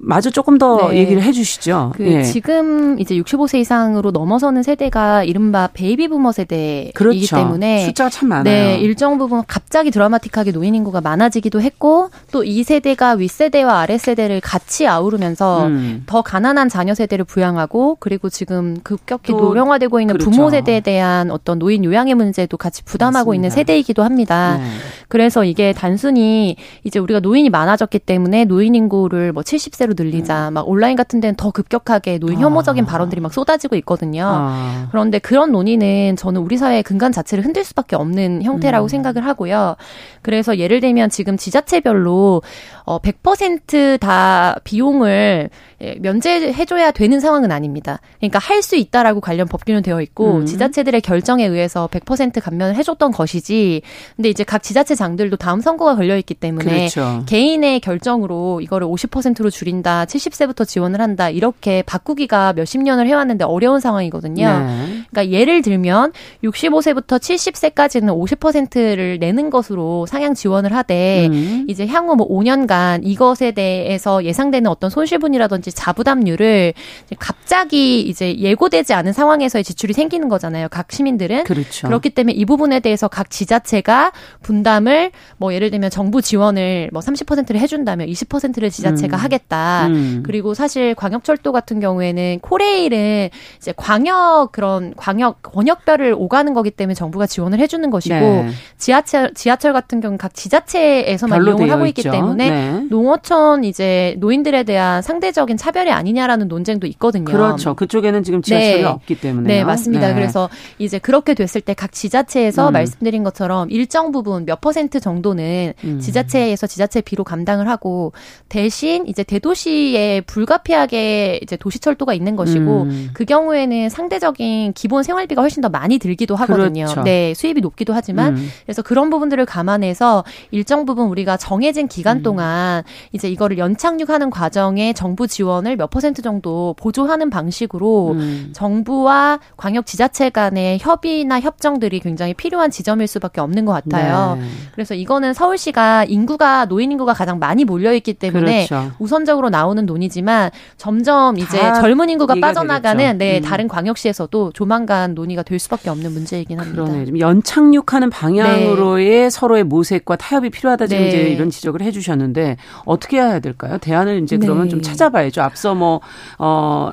[0.00, 0.98] 마저 조금 더 네.
[0.98, 1.92] 얘기를 해주시죠.
[1.96, 2.22] 그 예.
[2.22, 7.34] 지금 이제 65세 이상으로 넘어서는 세대가 이른바 베이비 부머 세대이기 그렇죠.
[7.36, 8.44] 때문에 숫자가 참 많아요.
[8.44, 14.40] 네, 일정 부분 갑자기 드라마틱하게 노인 인구가 많아지기도 했고 또 이 세대가 윗 세대와 아랫세대를
[14.40, 16.04] 같이 아우르면서 음.
[16.06, 20.30] 더 가난한 자녀 세대를 부양하고 그리고 지금 급격히 노령화되고 있는 그렇죠.
[20.30, 23.34] 부모 세대에 대한 어떤 노인 요양의 문제도 같이 부담하고 맞습니다.
[23.34, 24.58] 있는 세대이기도 합니다.
[24.58, 24.64] 네.
[25.08, 30.48] 그래서 이게 단순히 이제 우리가 노인이 많아졌기 때문에 노인 인구를 뭐 70세 30 대로 늘리자.
[30.48, 30.54] 음.
[30.54, 32.86] 막 온라인 같은 데는 더 급격하게 노인 혐오적인 아.
[32.86, 34.24] 발언들이 막 쏟아지고 있거든요.
[34.26, 34.88] 아.
[34.90, 38.88] 그런데 그런 논의는 저는 우리 사회의 근간 자체를 흔들 수밖에 없는 형태라고 음.
[38.88, 39.76] 생각을 하고요.
[40.22, 42.42] 그래서 예를 들면 지금 지자체별로
[42.84, 48.00] 어 100%다 비용을 예, 면제해줘야 되는 상황은 아닙니다.
[48.18, 50.46] 그러니까 할 수 있다라고 관련 법규는 되어 있고 음.
[50.46, 53.82] 지자체들의 결정에 의해서 100% 감면을 해줬던 것이지.
[54.16, 57.22] 근데 이제 각 지자체장들도 다음 선거가 걸려 있기 때문에 그렇죠.
[57.26, 64.46] 개인의 결정으로 이거를 50%로 줄인다, 70세부터 지원을 한다 이렇게 바꾸기가 몇십 년을 해왔는데 어려운 상황이거든요.
[64.46, 65.04] 네.
[65.10, 66.12] 그러니까 예를 들면
[66.44, 71.64] 65세부터 70세까지는 50%를 내는 것으로 상향 지원을 하되 음.
[71.68, 76.74] 이제 향후 뭐 5년간 이것에 대해서 예상되는 어떤 손실분이라든지 라든지 자부담률을
[77.18, 80.68] 갑자기 이제 예고되지 않은 상황에서의 지출이 생기는 거잖아요.
[80.70, 81.44] 각 시민들은.
[81.44, 81.86] 그렇죠.
[81.86, 87.60] 그렇기 때문에 이 부분에 대해서 각 지자체가 분담을 뭐 예를 들면 정부 지원을 뭐 30%를
[87.60, 89.18] 해준다면 20%를 지자체가 음.
[89.18, 89.86] 하겠다.
[89.88, 90.22] 음.
[90.24, 97.26] 그리고 사실 광역철도 같은 경우에는 코레일은 이제 광역 그런 광역 권역별을 오가는 거기 때문에 정부가
[97.26, 98.50] 지원을 해주는 것이고 네.
[98.76, 102.86] 지하철 지하철 같은 경우 는 각 지자체에서만 이용을 하고 있기 때문에 네.
[102.90, 107.24] 농어촌 이제 노인들에 대한 상대적 상대적인 차별이 아니냐라는 논쟁도 있거든요.
[107.24, 107.74] 그렇죠.
[107.74, 108.84] 그쪽에는 지금 지하철이 네.
[108.84, 109.46] 없기 때문에.
[109.48, 110.08] 네, 맞습니다.
[110.08, 110.14] 네.
[110.14, 112.72] 그래서 이제 그렇게 됐을 때 각 지자체에서 음.
[112.72, 116.00] 말씀드린 것처럼 일정 부분 몇 퍼센트 정도는 음.
[116.00, 118.12] 지자체에서 지자체 비로 감당을 하고
[118.48, 123.10] 대신 이제 대도시에 불가피하게 이제 도시철도가 있는 것이고 음.
[123.12, 126.84] 그 경우에는 상대적인 기본 생활비가 훨씬 더 많이 들기도 하거든요.
[126.84, 127.02] 그렇죠.
[127.02, 128.48] 네, 수입이 높기도 하지만 음.
[128.64, 132.22] 그래서 그런 부분들을 감안해서 일정 부분 우리가 정해진 기간 음.
[132.22, 138.50] 동안 이제 이거를 연착륙하는 과정에 정부 지원 을 몇 퍼센트 정도 보조하는 방식으로 음.
[138.52, 144.38] 정부와 광역 지자체 간의 협의나 협정들이 굉장히 필요한 지점일 수밖에 없는 것 같아요.
[144.40, 144.46] 네.
[144.72, 148.92] 그래서 이거는 서울시가 인구가 노인 인구가 가장 많이 몰려 있기 때문에 그렇죠.
[148.98, 153.42] 우선적으로 나오는 논의지만 점점 이제 젊은 인구가 빠져나가는 네, 음.
[153.42, 156.84] 다른 광역시에서도 조만간 논의가 될 수밖에 없는 문제이긴 합니다.
[156.84, 157.04] 그러네.
[157.04, 159.30] 좀 연착륙하는 방향으로의 네.
[159.30, 161.08] 서로의 모색과 타협이 필요하다 지금 네.
[161.08, 163.78] 이제 이런 지적을 해 주셨는데 어떻게 해야 될까요?
[163.78, 164.70] 대안을 이제 그러면 네.
[164.70, 165.18] 좀 찾아봐.
[165.18, 165.37] 봐야죠.
[165.42, 166.00] 앞서 뭐,
[166.38, 166.90] 어,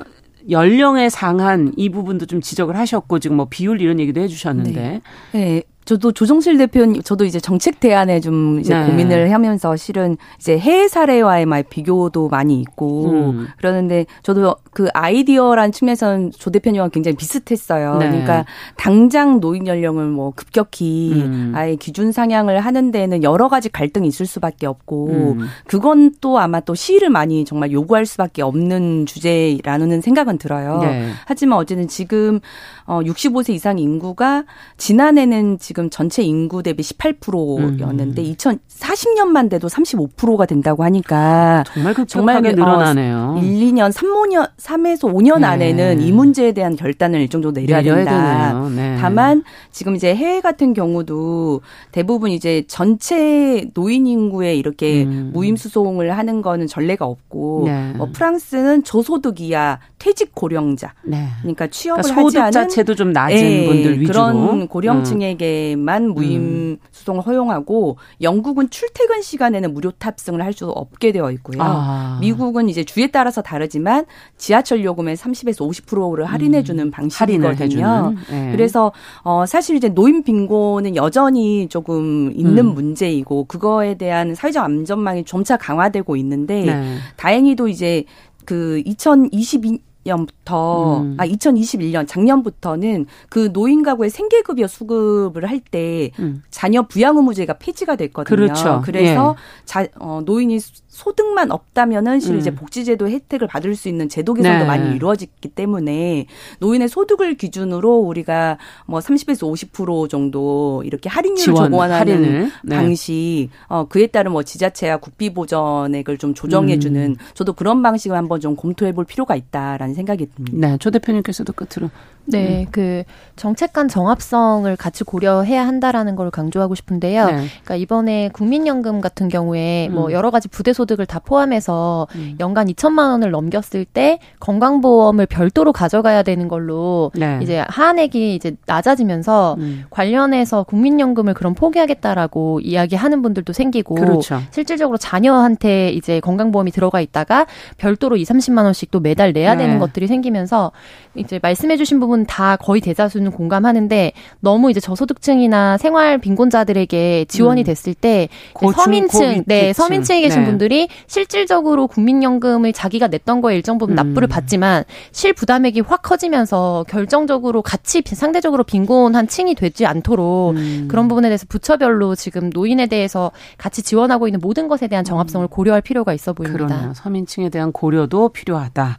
[0.48, 4.80] 연령에 상한 이 부분도 좀 지적을 하셨고 지금 뭐 비율 이런 얘기도 해주셨는데.
[4.80, 5.00] 네.
[5.32, 5.62] 네.
[5.86, 8.86] 저도 조정실 대표님, 저도 이제 정책 대안에 좀 이제 네.
[8.86, 13.46] 고민을 하면서 실은 이제 해외 사례와의 말 비교도 많이 있고 음.
[13.56, 17.98] 그러는데 저도 그 아이디어란 측면에서는 조 대표님과 굉장히 비슷했어요.
[17.98, 18.08] 네.
[18.10, 18.44] 그러니까
[18.76, 21.52] 당장 노인 연령을 뭐 급격히 음.
[21.54, 25.46] 아예 기준 상향을 하는 데에는 여러 가지 갈등이 있을 수밖에 없고 음.
[25.68, 30.80] 그건 또 아마 또 시위를 많이 정말 요구할 수밖에 없는 주제라는 생각은 들어요.
[30.80, 31.10] 네.
[31.26, 32.40] 하지만 어쨌든 지금
[32.86, 34.44] 어 65세 이상 인구가
[34.78, 38.34] 지난해는 지금 전체 인구 대비 18%였는데 음.
[38.34, 43.36] 2040년만 돼도 35%가 된다고 하니까 정말 급격하게 그 늘어나네요.
[43.38, 45.46] 어, 1, 2년, 3, 5년, 3에서 5년 네.
[45.46, 48.68] 안에는 이 문제에 대한 결단을 일정 정도 내려야, 내려야 된다.
[48.74, 48.96] 네.
[49.00, 51.60] 다만 지금 이제 해외 같은 경우도
[51.92, 55.30] 대부분 이제 전체 노인 인구에 이렇게 음.
[55.32, 57.94] 무임 수송을 하는 거는 전례가 없고 네.
[57.98, 60.94] 어, 프랑스는 저소득 이하 퇴직 고령자.
[61.04, 61.28] 네.
[61.40, 66.14] 그러니까 취업을 그러니까 하지 않은 자체도 좀 낮은 네, 분들 위주로 그런 고령층에게 만 음.
[66.14, 71.58] 무임 수송을 허용하고 영국은 출퇴근 시간에는 무료 탑승을 할 수 없게 되어 있고요.
[71.60, 72.18] 아.
[72.20, 74.06] 미국은 이제 주에 따라서 다르지만
[74.38, 76.90] 지하철 요금의 30에서 50%를 할인해 주는 음.
[76.90, 78.14] 방식이거든요.
[78.30, 78.52] 네.
[78.52, 82.74] 그래서 어 사실 이제 노인 빈곤은 여전히 조금 있는 음.
[82.74, 86.96] 문제이고 그거에 대한 사회적 안전망이 점차 강화되고 있는데 네.
[87.16, 88.04] 다행히도 이제
[88.46, 91.16] 그 2022, 년부터 음.
[91.18, 96.42] 아 2021년 작년부터는 그 노인 가구의 생계급여 수급을 할때 음.
[96.50, 98.36] 자녀 부양 의무제가 폐지가 됐거든요.
[98.36, 98.82] 그렇죠.
[98.84, 99.64] 그래서 예.
[99.64, 100.58] 자, 어, 노인이
[100.96, 102.38] 소득만 없다면은 실 음.
[102.38, 104.64] 이제 복지제도 혜택을 받을 수 있는 제도 개선도 네.
[104.64, 106.24] 많이 이루어졌기 때문에
[106.60, 108.56] 노인의 소득을 기준으로 우리가
[108.86, 112.76] 뭐 30에서 50% 정도 이렇게 할인율을 조건하는 네.
[112.76, 117.16] 방식 어 그에 따른 뭐 지자체와 국비 보전액을 좀 조정해 주는 음.
[117.34, 120.68] 저도 그런 방식을 한번 좀 검토해 볼 필요가 있다라는 생각이 듭니다.
[120.68, 121.90] 네, 조 대표님께서도 끝으로
[122.24, 122.66] 네, 음.
[122.70, 123.04] 그
[123.36, 127.26] 정책 간 정합성을 같이 고려해야 한다라는 걸 강조하고 싶은데요.
[127.26, 127.32] 네.
[127.32, 130.06] 그러니까 이번에 국민연금 같은 경우에 뭐 음.
[130.06, 132.36] 뭐 여러 가지 부대 소 득을 다 포함해서 음.
[132.40, 137.38] 연간 2천만 원을 넘겼을 때 건강보험을 별도로 가져가야 되는 걸로 네.
[137.42, 139.84] 이제 하한액이 이제 낮아지면서 음.
[139.90, 144.40] 관련해서 국민연금을 그럼 포기하겠다라고 이야기하는 분들도 생기고 그렇죠.
[144.50, 147.46] 실질적으로 자녀한테 이제 건강보험이 들어가 있다가
[147.76, 149.64] 별도로 2, 30만 원씩 또 매달 내야 네.
[149.64, 150.72] 되는 것들이 생기면서
[151.14, 157.64] 이제 말씀해주신 부분 다 거의 대다수는 공감하는데 너무 이제 저소득층이나 생활 빈곤자들에게 지원이 음.
[157.64, 160.46] 됐을 때 고충, 서민층, 네 서민층에 계신 네.
[160.46, 160.75] 분들이
[161.06, 164.28] 실질적으로 국민연금을 자기가 냈던 거에 일정 부분 납부를 음.
[164.28, 170.88] 받지만 실 부담액이 확 커지면서 결정적으로 같이 상대적으로 빈곤한 층이 되지 않도록 음.
[170.88, 175.48] 그런 부분에 대해서 부처별로 지금 노인에 대해서 같이 지원하고 있는 모든 것에 대한 정합성을 음.
[175.48, 176.66] 고려할 필요가 있어 보입니다.
[176.66, 176.92] 그러네요.
[176.94, 178.98] 서민층에 대한 고려도 필요하다.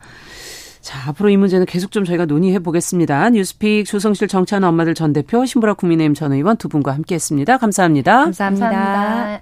[0.81, 3.29] 자, 앞으로 이 문제는 계속 좀 저희가 논의해 보겠습니다.
[3.31, 7.57] 뉴스픽 조성실 정치하는 엄마들 전 대표, 신보라 국민의힘 전 의원 두 분과 함께 했습니다.
[7.57, 8.23] 감사합니다.
[8.23, 8.69] 감사합니다.
[8.69, 9.41] 감사합니다.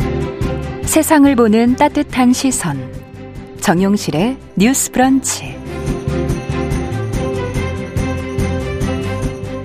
[0.91, 2.77] 세상을 보는 따뜻한 시선.
[3.61, 5.55] 정용실의 뉴스 브런치.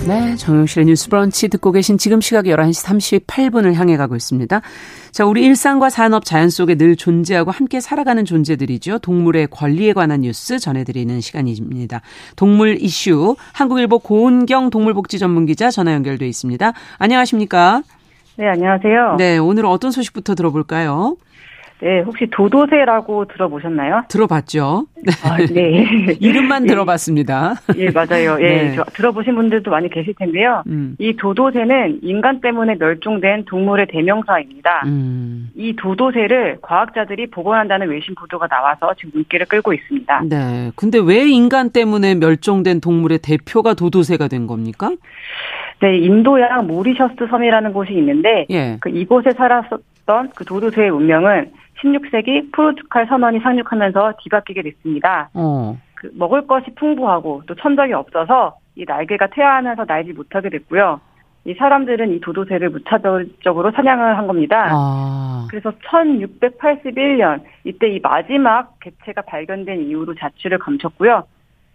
[0.06, 4.60] 네, 정용실의 뉴스 브런치 듣고 계신 지금 시각 11시 38분을 향해 가고 있습니다.
[5.10, 9.00] 자, 우리 일상과 산업, 자연 속에 늘 존재하고 함께 살아가는 존재들이죠.
[9.00, 12.02] 동물의 권리에 관한 뉴스 전해드리는 시간입니다.
[12.36, 16.72] 동물 이슈, 한국일보 고은경 동물복지 전문기자 전화 연결돼 있습니다.
[16.98, 17.82] 안녕하십니까?
[18.38, 19.16] 네, 안녕하세요.
[19.16, 21.16] 네, 오늘은 어떤 소식부터 들어볼까요?
[21.80, 24.04] 네, 혹시 도도새라고 들어보셨나요?
[24.08, 24.86] 들어봤죠.
[25.22, 25.84] 아, 네.
[26.20, 26.68] 이름만 네.
[26.68, 27.54] 들어봤습니다.
[27.76, 28.38] 예, 맞아요.
[28.40, 28.76] 예, 네.
[28.94, 30.62] 들어보신 분들도 많이 계실 텐데요.
[30.68, 30.96] 음.
[30.98, 34.82] 이 도도새는 인간 때문에 멸종된 동물의 대명사입니다.
[34.86, 35.50] 음.
[35.54, 40.22] 이 도도새를 과학자들이 복원한다는 외신 보도가 나와서 지금 눈길을 끌고 있습니다.
[40.30, 40.72] 네.
[40.76, 44.92] 근데 왜 인간 때문에 멸종된 동물의 대표가 도도새가 된 겁니까?
[45.80, 48.78] 네, 인도양 모리셔스 섬이라는 곳이 있는데 예.
[48.80, 55.28] 그 이곳에 살았었던 그 도도새의 운명은 16세기 포르투갈 선원이 상륙하면서 뒤바뀌게 됐습니다.
[55.34, 55.76] 어.
[55.94, 61.00] 그 먹을 것이 풍부하고 또 천적이 없어서 이 날개가 퇴화하면서 날지 못하게 됐고요.
[61.44, 64.68] 이 사람들은 이 도도새를 무차별적으로 사냥을 한 겁니다.
[64.70, 65.46] 아.
[65.48, 71.24] 그래서 1681년 이때 이 마지막 개체가 발견된 이후로 자취를 감췄고요.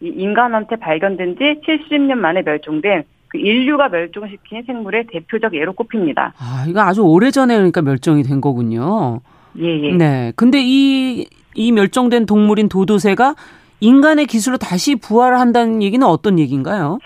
[0.02, 6.34] 이 인간한테 발견된 지 70년 만에 멸종된 그 인류가 멸종시킨 생물의 대표적 예로 꼽힙니다.
[6.38, 9.22] 아, 이거 아주 오래전에 그러니까 멸종이 된 거군요.
[9.58, 9.91] 예, 예.
[9.94, 10.34] 네.
[10.36, 13.36] 근데 이, 이 멸종된 동물인 도도새가
[13.80, 17.00] 인간의 기술로 다시 부활한다는 얘기는 어떤 얘기인가요?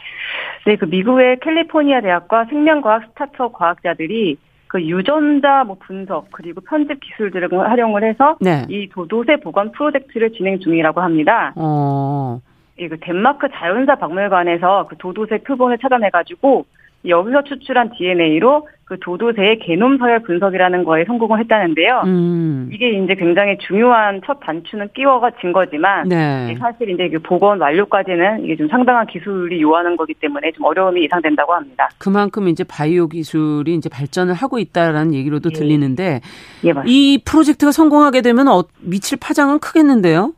[0.65, 7.49] 네, 그 미국의 캘리포니아 대학과 생명과학 스타트업 과학자들이 그 유전자 뭐 분석 그리고 편집 기술들을
[7.69, 8.65] 활용을 해서 네.
[8.67, 11.53] 이 도도새 보관 프로젝트를 진행 중이라고 합니다.
[11.55, 12.41] 어.
[12.79, 16.65] 예, 그 덴마크 자연사 박물관에서 그 도도새 표본을 찾아내가지고
[17.07, 22.03] 여기서 추출한 DNA로 그 도도새의 게놈 서열 분석이라는 거에 성공을 했다는데요.
[22.05, 22.69] 음.
[22.71, 26.55] 이게 이제 굉장히 중요한 첫 단추는 끼워가 진 거지만 네.
[26.59, 31.53] 사실 이제 그 복원 완료까지는 이게 좀 상당한 기술이 요하는 거기 때문에 좀 어려움이 예상된다고
[31.53, 31.89] 합니다.
[31.97, 35.57] 그만큼 이제 바이오 기술이 이제 발전을 하고 있다라는 얘기로도 예.
[35.57, 36.21] 들리는데
[36.65, 40.33] 예, 이 프로젝트가 성공하게 되면 어, 미칠 파장은 크겠는데요.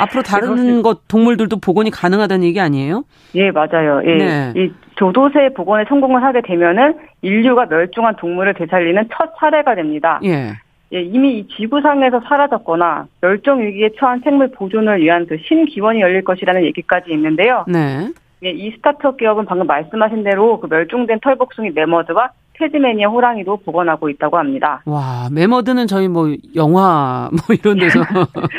[0.00, 3.04] 앞으로 다른 것 동물들도 복원이 가능하다는 얘기 아니에요?
[3.34, 4.02] 예, 맞아요.
[4.04, 4.14] 예.
[4.14, 4.52] 네.
[4.56, 10.20] 이 조도새 복원에 성공을 하게 되면은 인류가 멸종한 동물을 되살리는 첫 사례가 됩니다.
[10.24, 10.52] 예.
[10.92, 16.64] 예, 이미 이 지구상에서 사라졌거나 멸종 위기에 처한 생물 보존을 위한 그 신기원이 열릴 것이라는
[16.64, 17.64] 얘기까지 있는데요.
[17.66, 18.08] 네.
[18.44, 24.38] 예, 이 스타트업 기업은 방금 말씀하신 대로 그 멸종된 털복숭이 메머드와 테즈메니아 호랑이도 복원하고 있다고
[24.38, 24.82] 합니다.
[24.86, 28.00] 와, 메머드는 저희 뭐 영화 뭐 이런 데서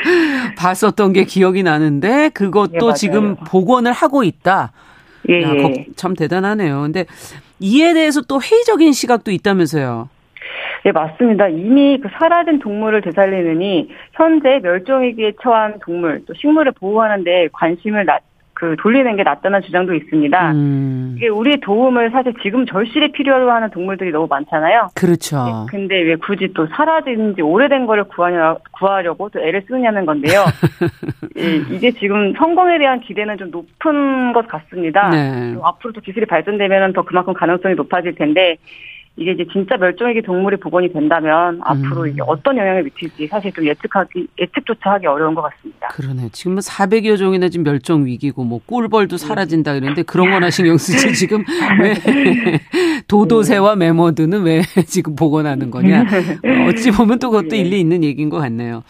[0.56, 4.72] 봤었던 게 기억이 나는데 그것도 예, 지금 복원을 하고 있다.
[5.28, 5.86] 예, 야, 예.
[5.96, 6.82] 참 대단하네요.
[6.82, 7.04] 근데
[7.58, 10.08] 이에 대해서 또 회의적인 시각도 있다면서요.
[10.84, 11.48] 네, 맞습니다.
[11.48, 18.22] 이미 그 사라진 동물을 되살리느니 현재 멸종위기에 처한 동물, 또 식물을 보호하는 데 관심을 낮,
[18.56, 20.52] 그 돌리는 게 낫다는 주장도 있습니다.
[20.52, 21.12] 음.
[21.18, 24.88] 이게 우리 도움을 사실 지금 절실히 필요로 하는 동물들이 너무 많잖아요.
[24.94, 25.44] 그렇죠.
[25.44, 30.46] 네, 근데 왜 굳이 또 사라진 지 오래된 거를 구하냐, 구하려고 또 애를 쓰느냐는 건데요.
[31.36, 35.10] 예, 이게 지금 성공에 대한 기대는 좀 높은 것 같습니다.
[35.10, 35.54] 네.
[35.62, 38.56] 앞으로 또 기술이 발전되면 더 그만큼 가능성이 높아질 텐데
[39.18, 42.08] 이게 이제 진짜 멸종위기 동물이 복원이 된다면 앞으로 음.
[42.08, 45.88] 이게 어떤 영향을 미칠지 사실 좀 예측하기 예측조차 하기 어려운 것 같습니다.
[45.88, 46.28] 그러네.
[46.32, 51.14] 지금 뭐 400여 종이나 지금 멸종 위기고 뭐 꿀벌도 사라진다 그러는데 그런 거나 신경 쓰지
[51.14, 51.44] 지금
[51.80, 51.94] 왜
[53.08, 56.04] 도도새와 메머드는 왜 지금 복원하는 거냐?
[56.68, 57.58] 어찌 보면 또 그것도 네.
[57.58, 58.82] 일리 있는 얘기인 것 같네요.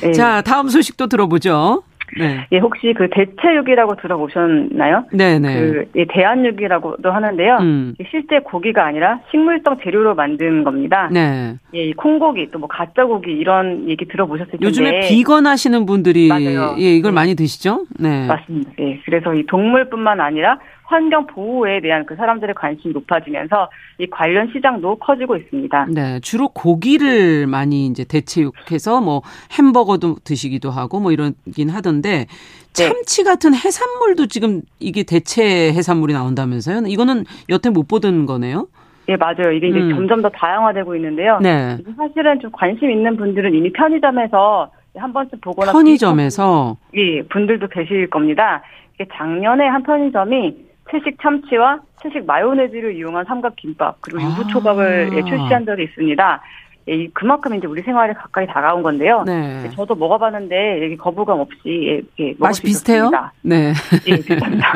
[0.00, 0.12] 네.
[0.12, 1.82] 자, 다음 소식도 들어보죠.
[2.18, 2.46] 네.
[2.52, 5.04] 예, 혹시 그 대체육이라고 들어보셨나요?
[5.12, 5.54] 네네.
[5.60, 7.58] 그 예, 대한육이라고도 하는데요.
[7.60, 7.94] 음.
[8.10, 11.08] 실제 고기가 아니라 식물성 재료로 만든 겁니다.
[11.12, 11.54] 네.
[11.74, 14.64] 예, 콩고기 또 뭐 가짜 고기 이런 얘기 들어보셨을 텐데.
[14.66, 16.76] 요즘에 비건 하시는 분들이 맞아요.
[16.78, 17.14] 예, 이걸 네.
[17.14, 17.84] 많이 드시죠?
[17.98, 18.26] 네.
[18.26, 18.70] 맞습니다.
[18.80, 19.00] 예.
[19.04, 25.36] 그래서 이 동물뿐만 아니라 환경 보호에 대한 그 사람들의 관심이 높아지면서 이 관련 시장도 커지고
[25.36, 25.86] 있습니다.
[25.90, 29.22] 네, 주로 고기를 많이 이제 대체육해서 뭐
[29.58, 32.26] 햄버거도 드시기도 하고 뭐 이러긴 하던데 네.
[32.72, 36.82] 참치 같은 해산물도 지금 이게 대체 해산물이 나온다면서요?
[36.86, 38.66] 이거는 여태 못 보던 거네요.
[39.08, 39.52] 예, 맞아요.
[39.52, 39.90] 이게 이제 음.
[39.90, 41.38] 점점 더 다양화되고 있는데요.
[41.40, 41.76] 네.
[41.96, 48.62] 사실은 좀 관심 있는 분들은 이미 편의점에서 한 번쯤 보거나 편의점에서 예, 분들도 계실 겁니다.
[49.12, 50.54] 작년에 한 편의점이
[50.94, 55.16] 채식 참치와 채식 마요네즈를 이용한 삼각 김밥 그리고 유부 초밥을 아.
[55.16, 56.42] 예, 출시한 적이 있습니다.
[56.86, 59.24] 예, 그만큼 이제 우리 생활에 가까이 다가온 건데요.
[59.26, 59.64] 네.
[59.64, 63.10] 예, 저도 먹어봤는데 여기 거부감 없이 예, 예 맛이 비슷해요?
[63.42, 63.72] 네,
[64.06, 64.72] 예, 비슷합니다.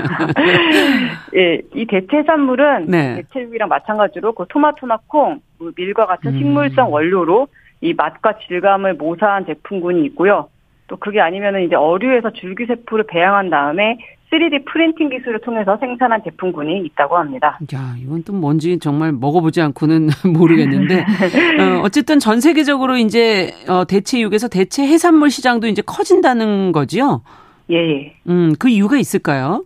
[1.36, 3.16] 예, 이 대체산물은 네.
[3.16, 6.38] 대체육이랑 마찬가지로 그 토마토나 콩, 뭐 밀과 같은 음.
[6.38, 7.46] 식물성 원료로
[7.80, 10.48] 이 맛과 질감을 모사한 제품군이 있고요.
[10.88, 13.98] 또 그게 아니면은 이제 어류에서 줄기세포를 배양한 다음에
[14.30, 17.58] 3D 프린팅 기술을 통해서 생산한 제품군이 있다고 합니다.
[17.74, 21.00] 야, 이건 또 뭔지 정말 먹어보지 않고는 모르겠는데
[21.60, 27.22] 어, 어쨌든 전 세계적으로 이제 어, 대체육에서 대체 해산물 시장도 이제 커진다는 거지요.
[27.70, 27.76] 예.
[27.76, 28.14] 예.
[28.28, 29.64] 음, 그 이유가 있을까요?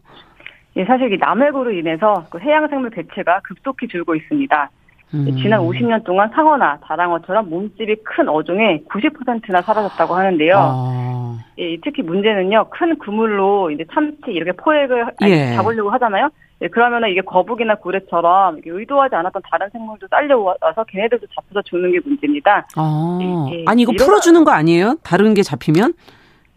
[0.76, 4.70] 예, 사실 이 남해구로 인해서 그 해양 생물 배체가 급속히 줄고 있습니다.
[5.14, 5.36] 음.
[5.36, 10.56] 지난 50년 동안 상어나 다랑어처럼 몸집이 큰 어종의 90%나 사라졌다고 하는데요.
[10.56, 11.38] 아.
[11.58, 15.54] 예, 특히 문제는요, 큰 그물로 이제 참치 이렇게 포획을 예.
[15.54, 16.30] 잡으려고 하잖아요.
[16.62, 22.66] 예, 그러면은 이게 거북이나 고래처럼 의도하지 않았던 다른 생물도 딸려와서 걔네들도 잡혀서 죽는 게 문제입니다.
[22.76, 23.18] 아.
[23.20, 23.64] 예, 예.
[23.66, 24.96] 아니 이거 풀어주는 거 아니에요?
[25.02, 25.92] 다른 게 잡히면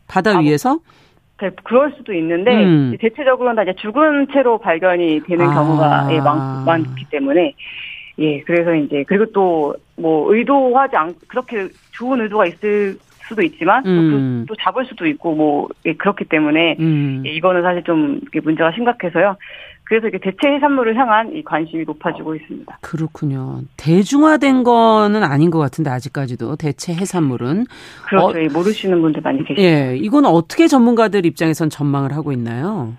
[0.07, 0.79] 바다 아, 위에서?
[1.41, 2.95] 네, 그럴 수도 있는데 음.
[3.01, 5.53] 대체적으로는 다 이제 죽은 채로 발견이 되는 아.
[5.53, 7.53] 경우가 예, 많, 많기 때문에
[8.19, 12.97] 예, 그래서 이제 그리고 또 뭐 의도하지 않 그렇게 좋은 의도가 있을
[13.27, 14.45] 수도 있지만 음.
[14.47, 17.23] 또, 또, 잡을 수도 있고 뭐 예, 그렇기 때문에 음.
[17.25, 19.35] 예, 이거는 사실 좀 문제가 심각해서요.
[19.87, 22.79] 그래서 이렇게 대체 해산물을 향한 이 관심이 높아지고 있습니다.
[22.81, 23.61] 그렇군요.
[23.77, 27.65] 대중화된 거는 아닌 것 같은데 아직까지도 대체 해산물은
[28.07, 28.27] 그렇죠.
[28.27, 29.61] 어, 예, 모르시는 분들 많이 계시죠.
[29.61, 32.93] 예, 이건 어떻게 전문가들 입장에선 전망을 하고 있나요?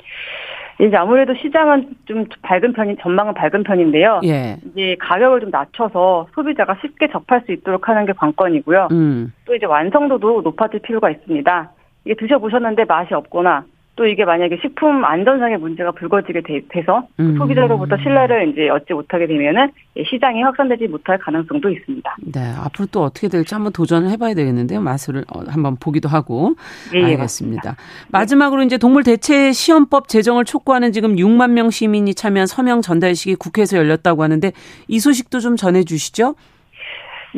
[0.81, 4.21] 이제 아무래도 시장은 좀 밝은 편인 전망은 밝은 편인데요.
[4.25, 4.57] 예.
[4.67, 8.89] 이제 가격을 좀 낮춰서 소비자가 쉽게 접할 수 있도록 하는 게 관건이고요.
[8.91, 9.33] 음.
[9.47, 11.71] 또 이제 완성도도 높아질 필요가 있습니다.
[12.05, 13.65] 이게 드셔보셨는데 맛이 없거나
[13.97, 17.37] 또 이게 만약에 식품 안전상의 문제가 불거지게 돼, 서 음.
[17.39, 19.71] 소비자로부터 신뢰를 이제 얻지 못하게 되면은
[20.09, 22.17] 시장이 확산되지 못할 가능성도 있습니다.
[22.35, 24.83] 네, 앞으로 또 어떻게 될지 한번 도전을 해봐야 되겠는데요.
[24.83, 26.55] 맛을 어, 한번 보기도 하고
[26.95, 27.71] 예, 예 알겠습니다.
[27.71, 27.77] 네.
[28.13, 33.79] 마지막으로 이제 동물 대체 시험법 제정을 촉구하는 지금 6만 명 시민이 참여한 서명 전달식이 국회에서
[33.79, 34.53] 열렸다고 하는데
[34.89, 36.35] 이 소식도 좀 전해주시죠.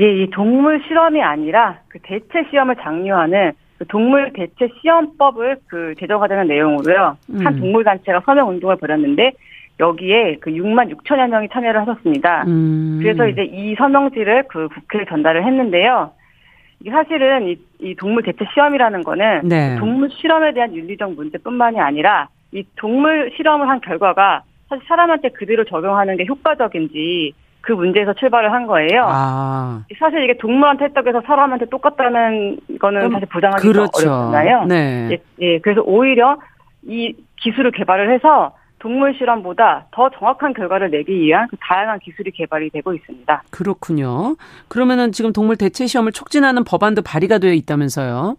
[0.00, 6.48] 예, 이 동물 실험이 아니라 그 대체 시험을 장려하는 그 동물 대체 시험법을 그 제정하자는
[6.48, 7.16] 내용으로요.
[7.30, 7.46] 음.
[7.46, 9.32] 한 동물 단체가 서명 운동을 벌였는데
[9.80, 12.44] 여기에 그 6만 6천여 명이 참여를 하셨습니다.
[12.48, 12.98] 음.
[13.00, 16.10] 그래서 이제 이 서명지를 그 국회에 전달을 했는데요.
[16.80, 19.76] 이게 사실은 이, 이 동물 대체 시험이라는 거는 네.
[19.78, 26.16] 동물 실험에 대한 윤리적 문제뿐만이 아니라 이 동물 실험을 한 결과가 사실 사람한테 그대로 적용하는
[26.16, 27.32] 게 효과적인지
[27.68, 29.04] 그 문제에서 출발을 한 거예요.
[29.06, 29.84] 아.
[29.98, 34.10] 사실 이게 동물한테 했다고 해서 사람한테 똑같다는 거는 사실 부정하기 그렇죠.
[34.10, 34.64] 어렵잖아요.
[34.64, 35.08] 네.
[35.10, 36.38] 예, 예, 그래서 오히려
[36.82, 42.70] 이 기술을 개발을 해서 동물 실험보다 더 정확한 결과를 내기 위한 그 다양한 기술이 개발이
[42.70, 43.42] 되고 있습니다.
[43.50, 44.36] 그렇군요.
[44.68, 48.36] 그러면은 지금 동물 대체 시험을 촉진하는 법안도 발의가 되어 있다면서요?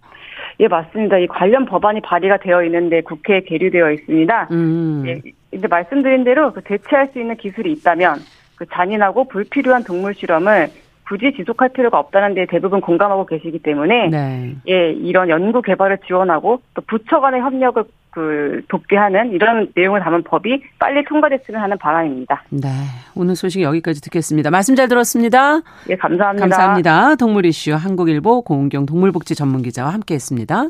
[0.59, 1.19] 예, 맞습니다.
[1.19, 4.47] 이 관련 법안이 발의가 되어 있는데 국회에 계류되어 있습니다.
[4.49, 5.03] 음.
[5.05, 5.21] 예,
[5.51, 8.15] 이제 말씀드린 대로 그 대체할 수 있는 기술이 있다면
[8.59, 10.69] 그 잔인하고 불필요한 동물 실험을
[11.07, 14.55] 굳이 지속할 필요가 없다는 데 대부분 공감하고 계시기 때문에 네.
[14.67, 20.23] 예 이런 연구 개발을 지원하고 또 부처 간의 협력을 그 돕게 하는 이런 내용을 담은
[20.23, 22.43] 법이 빨리 통과됐으면 하는 바람입니다.
[22.49, 22.69] 네
[23.15, 24.51] 오늘 소식 여기까지 듣겠습니다.
[24.51, 25.61] 말씀 잘 들었습니다.
[25.89, 26.47] 예 감사합니다.
[26.47, 27.15] 감사합니다.
[27.15, 30.69] 동물 이슈 한국일보 고은경 동물복지 전문기자와 함께했습니다.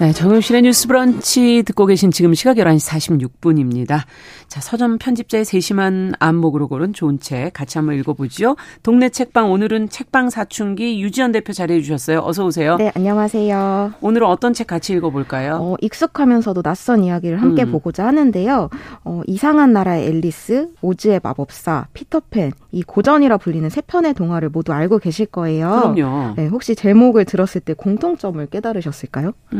[0.00, 4.02] 네, 정용실의 뉴스 브런치 듣고 계신 지금 시각 11시 46분입니다.
[4.46, 8.54] 자, 서점 편집자의 세심한 안목으로 고른 좋은 책 같이 한번 읽어보죠.
[8.84, 12.20] 동네 책방 오늘은 책방 사춘기 유지연 대표 자리해 주셨어요.
[12.20, 12.76] 어서 오세요.
[12.76, 13.94] 네, 안녕하세요.
[14.00, 15.58] 오늘은 어떤 책 같이 읽어볼까요?
[15.60, 17.72] 어, 익숙하면서도 낯선 이야기를 함께 음.
[17.72, 18.70] 보고자 하는데요.
[19.02, 24.98] 어, 이상한 나라의 앨리스, 오즈의 마법사, 피터팬, 이 고전이라 불리는 세 편의 동화를 모두 알고
[24.98, 25.92] 계실 거예요.
[25.94, 26.34] 그럼요.
[26.36, 29.32] 네, 혹시 제목을 들었을 때 공통점을 깨달으셨을까요?
[29.54, 29.58] 음.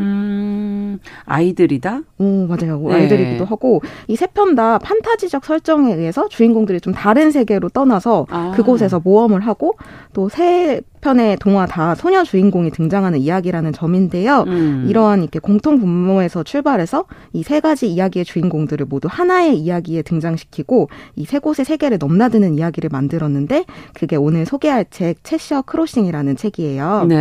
[0.89, 2.01] 음, 아이들이다?
[2.19, 2.81] 오, 맞아요.
[2.89, 2.95] 네.
[2.95, 8.53] 아이들이기도 하고, 이 세 편 다 판타지적 설정에 의해서 주인공들이 좀 다른 세계로 떠나서 아.
[8.57, 9.77] 그곳에서 모험을 하고,
[10.15, 14.45] 또새 편의 동화 다 소녀 주인공이 등장하는 이야기라는 점인데요.
[14.47, 14.87] 음.
[14.89, 21.25] 이러한 이렇게 공통 분모에서 출발해서 이 세 가지 이야기의 주인공들을 모두 하나의 이야기에 등장시키고 이
[21.25, 27.05] 세 곳의 세계를 넘나드는 이야기를 만들었는데 그게 오늘 소개할 책 체셔 크로싱이라는 책이에요.
[27.09, 27.17] 네.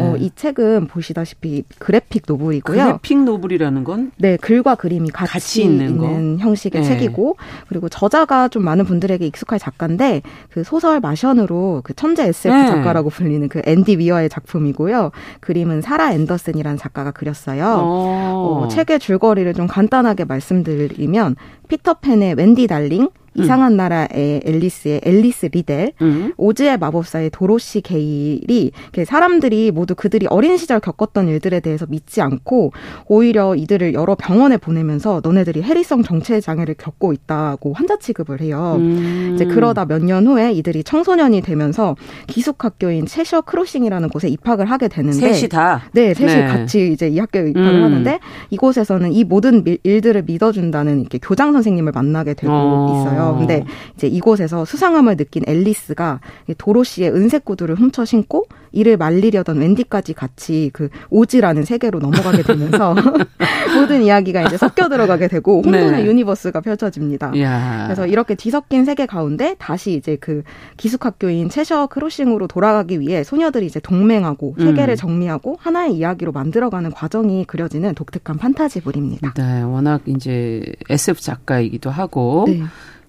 [0.00, 2.84] 어, 이 책은 보시다시피 그래픽 노블이고요.
[2.84, 4.12] 그래픽 노블이라는 건?
[4.18, 6.88] 네, 글과 그림이 같이, 같이 있는, 있는 형식의 네.
[6.88, 7.36] 책이고
[7.68, 12.66] 그리고 저자가 좀 많은 분들에게 익숙할 작가인데 그 소설 마션으로 그 천재 SF 네.
[12.66, 15.10] 작가라고 불리는 그 앤디 위어의 작품이고요.
[15.40, 17.66] 그림은 사라 앤더슨이라는 작가가 그렸어요.
[17.66, 21.36] 어, 책의 줄거리를 좀 간단하게 말씀드리면
[21.68, 23.08] 피터팬의 웬디 달링, 음.
[23.34, 26.32] 이상한 나라의 앨리스의 앨리스 리델, 음.
[26.36, 28.72] 오즈의 마법사의 도로시 게일이
[29.06, 32.72] 사람들이 모두 그들이 어린 시절 겪었던 일들에 대해서 믿지 않고
[33.06, 38.76] 오히려 이들을 여러 병원에 보내면서 너네들이 해리성 정체 장애를 겪고 있다고 환자 취급을 해요.
[38.78, 39.32] 음.
[39.34, 41.94] 이제 그러다 몇 년 후에 이들이 청소년이 되면서
[42.26, 46.46] 기숙학교인 체셔 크로싱이라는 곳에 입학을 하게 되는데 셋이 다 네, 셋이 네.
[46.46, 47.82] 같이 이제 이 학교에 입학을 음.
[47.84, 48.18] 하는데
[48.48, 52.96] 이곳에서는 이 모든 일들을 믿어준다는 이렇게 교장 선생님을 만나게 되고 어.
[53.06, 53.19] 있어요.
[53.38, 53.64] 근데
[53.96, 56.20] 이제 이곳에서 수상함을 느낀 앨리스가
[56.58, 62.94] 도로시의 은색 구두를 훔쳐 신고 이를 말리려던 웬디까지 같이 그 오즈라는 세계로 넘어가게 되면서
[63.74, 66.04] 모든 이야기가 이제 섞여 들어가게 되고 혼돈의 네.
[66.04, 67.32] 유니버스가 펼쳐집니다.
[67.40, 67.84] 야.
[67.86, 70.42] 그래서 이렇게 뒤섞인 세계 가운데 다시 이제 그
[70.76, 74.96] 기숙학교인 채셔 크로싱으로 돌아가기 위해 소녀들이 이제 동맹하고 세계를 음.
[74.96, 79.34] 정리하고 하나의 이야기로 만들어가는 과정이 그려지는 독특한 판타지물입니다.
[79.34, 82.62] 네, 워낙 이제 SF 작가이기도 하고 네.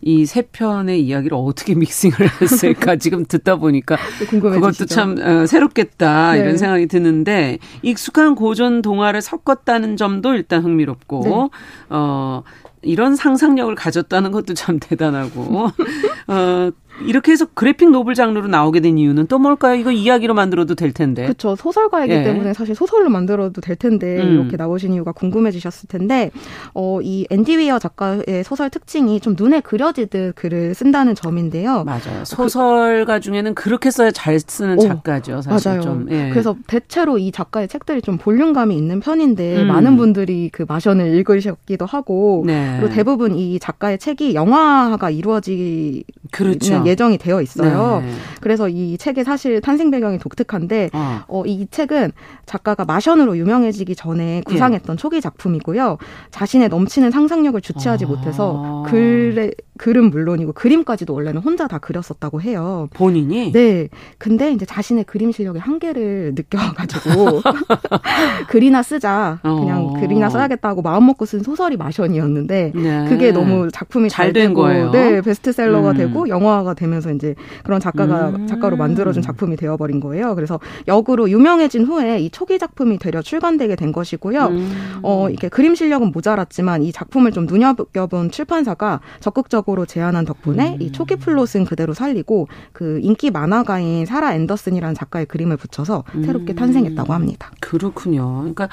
[0.04, 3.98] 이 세 편의 이야기를 어떻게 믹싱을 했을까 지금 듣다 보니까
[4.30, 6.40] 그것도 참 어, 새롭겠다 네.
[6.40, 11.58] 이런 생각이 드는데 익숙한 고전 동화를 섞었다는 점도 일단 흥미롭고 네.
[11.90, 12.44] 어
[12.82, 15.70] 이런 상상력을 가졌다는 것도 참 대단하고
[16.28, 16.72] 어
[17.06, 19.76] 이렇게 해서 그래픽 노블 장르로 나오게 된 이유는 또 뭘까요?
[19.76, 21.24] 이거 이야기로 만들어도 될 텐데.
[21.24, 21.56] 그렇죠.
[21.56, 22.24] 소설가이기 예.
[22.24, 24.34] 때문에 사실 소설로 만들어도 될 텐데 음.
[24.34, 26.32] 이렇게 나오신 이유가 궁금해지셨을 텐데
[26.74, 31.84] 어, 이 앤디 위어 작가의 소설 특징이 좀 눈에 그려지듯 글을 쓴다는 점인데요.
[31.84, 32.24] 맞아요.
[32.26, 35.42] 소설가 중에는 그렇게 써야 잘 쓰는 작가죠.
[35.42, 35.82] 사실 맞아요.
[35.82, 36.08] 좀.
[36.12, 36.30] 예.
[36.30, 39.68] 그래서 대체로 이 작가의 책들이 좀 볼륨감이 있는 편인데 음.
[39.68, 42.78] 많은 분들이 그 마션을 읽으셨기도 하고 네.
[42.80, 46.84] 그리고 대부분 이 작가의 책이 영화가 이루어지 그렇죠.
[46.86, 48.02] 예정이 되어 있어요.
[48.04, 48.12] 네.
[48.40, 51.22] 그래서 이 책의 사실 탄생 배경이 독특한데 어.
[51.28, 52.12] 어, 이 책은
[52.46, 54.98] 작가가 마션으로 유명해지기 전에 구상했던 예.
[54.98, 55.98] 초기 작품이고요.
[56.32, 58.08] 자신의 넘치는 상상력을 주체하지 어.
[58.08, 62.88] 못해서 글의 글은 물론이고 그림까지도 원래는 혼자 다 그렸었다고 해요.
[62.94, 63.52] 본인이?
[63.52, 63.90] 네.
[64.18, 67.42] 근데 이제 자신의 그림 실력의 한계를 느껴가지고
[68.48, 69.40] 글이나 쓰자.
[69.42, 69.94] 그냥 어.
[70.00, 73.06] 글이나 써야겠다고 마음 먹고 쓴 소설이 마션이었는데 네.
[73.10, 74.92] 그게 너무 작품이 잘 된 거예요.
[74.92, 75.98] 네, 베스트셀러가 음.
[75.98, 78.48] 되고 영화가 되면서 이제 그런 작가가 음.
[78.48, 80.36] 작가로 만들어준 작품이 되어버린 거예요.
[80.36, 84.46] 그래서 역으로 유명해진 후에 이 초기 작품이 되려 출간되게 된 것이고요.
[84.46, 85.00] 음.
[85.04, 90.82] 어 이게 그림 실력은 모자랐지만 이 작품을 좀 눈여겨본 출판사가 적극적으로 제안한 덕분에 음.
[90.82, 96.56] 이 초기 플롯은 그대로 살리고 그 인기 만화가인 사라 앤더슨이라는 작가의 그림을 붙여서 새롭게 음.
[96.56, 97.52] 탄생했다고 합니다.
[97.60, 98.40] 그렇군요.
[98.40, 98.70] 그러니까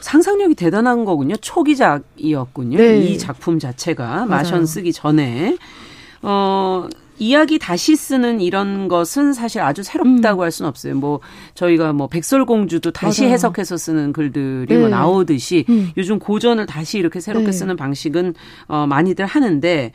[0.00, 1.36] 상상력이 대단한 거군요.
[1.36, 2.78] 초기작이었군요.
[2.78, 2.98] 네.
[2.98, 5.56] 이 작품 자체가 마션 쓰기 전에
[6.22, 6.88] 어
[7.18, 10.44] 이야기 다시 쓰는 이런 것은 사실 아주 새롭다고 음.
[10.44, 10.94] 할 수는 없어요.
[10.94, 11.20] 뭐
[11.54, 13.32] 저희가 뭐 백설공주도 다시 맞아요.
[13.34, 14.78] 해석해서 쓰는 글들이 뭐 네.
[14.78, 15.90] 뭐 나오듯이 음.
[15.96, 17.52] 요즘 고전을 다시 이렇게 새롭게 네.
[17.52, 18.34] 쓰는 방식은
[18.68, 19.92] 어 많이들 하는데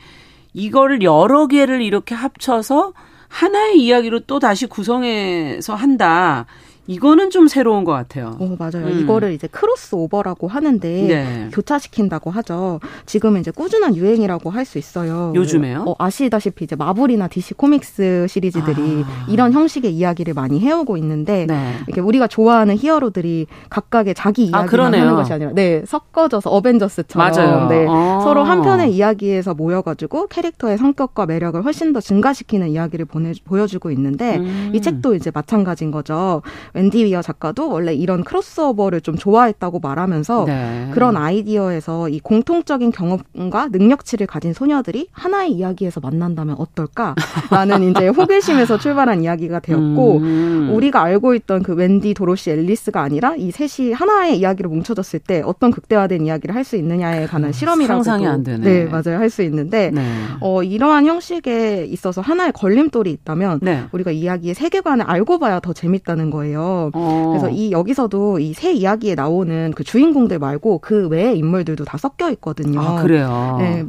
[0.52, 2.92] 이거를 여러 개를 이렇게 합쳐서
[3.28, 6.46] 하나의 이야기로 또 다시 구성해서 한다.
[6.86, 8.36] 이거는 좀 새로운 것 같아요.
[8.38, 8.86] 어, 맞아요.
[8.86, 9.00] 음.
[9.00, 11.48] 이거를 이제 크로스 오버라고 하는데 네.
[11.52, 12.80] 교차시킨다고 하죠.
[13.06, 15.32] 지금은 이제 꾸준한 유행이라고 할 수 있어요.
[15.34, 15.84] 요즘에요?
[15.86, 19.26] 어, 아시다시피 이제 마블이나 DC 코믹스 시리즈들이 아.
[19.28, 21.74] 이런 형식의 이야기를 많이 해오고 있는데 네.
[21.86, 27.30] 이렇게 우리가 좋아하는 히어로들이 각각의 자기 아, 이야기만 아, 하는 것이 아니라 네 섞어져서 어벤져스처럼
[27.30, 27.68] 맞아요.
[27.68, 28.20] 네, 아.
[28.22, 34.38] 서로 한 편의 이야기에서 모여가지고 캐릭터의 성격과 매력을 훨씬 더 증가시키는 이야기를 보내, 보여주고 있는데
[34.38, 34.72] 음.
[34.74, 36.40] 이 책도 이제 마찬가지인 거죠.
[36.74, 40.90] 앤디 위어 작가도 원래 이런 크로스오버를 좀 좋아했다고 말하면서 네.
[40.92, 47.14] 그런 아이디어에서 이 공통적인 경험과 능력치를 가진 소녀들이 하나의 이야기에서 만난다면 어떨까라는
[47.96, 50.70] 이제 호기심에서 출발한 이야기가 되었고 음.
[50.74, 55.70] 우리가 알고 있던 그 웬디 도로시 앨리스가 아니라 이 셋이 하나의 이야기로 뭉쳐졌을 때 어떤
[55.70, 58.64] 극대화된 이야기를 할 수 있느냐에 관한 실험이라고 상상이 안 되네.
[58.64, 60.02] 네 맞아요 할 수 있는데 네.
[60.40, 63.84] 어, 이러한 형식에 있어서 하나의 걸림돌이 있다면 네.
[63.92, 66.63] 우리가 이야기의 세계관을 알고 봐야 더 재밌다는 거예요.
[66.92, 67.28] 어.
[67.28, 72.30] 그래서 이 여기서도 이 새 이야기에 나오는 그 주인공들 말고 그 외의 인물들도 다 섞여
[72.30, 72.80] 있거든요.
[72.80, 73.56] 아, 그래요.
[73.58, 73.84] 네,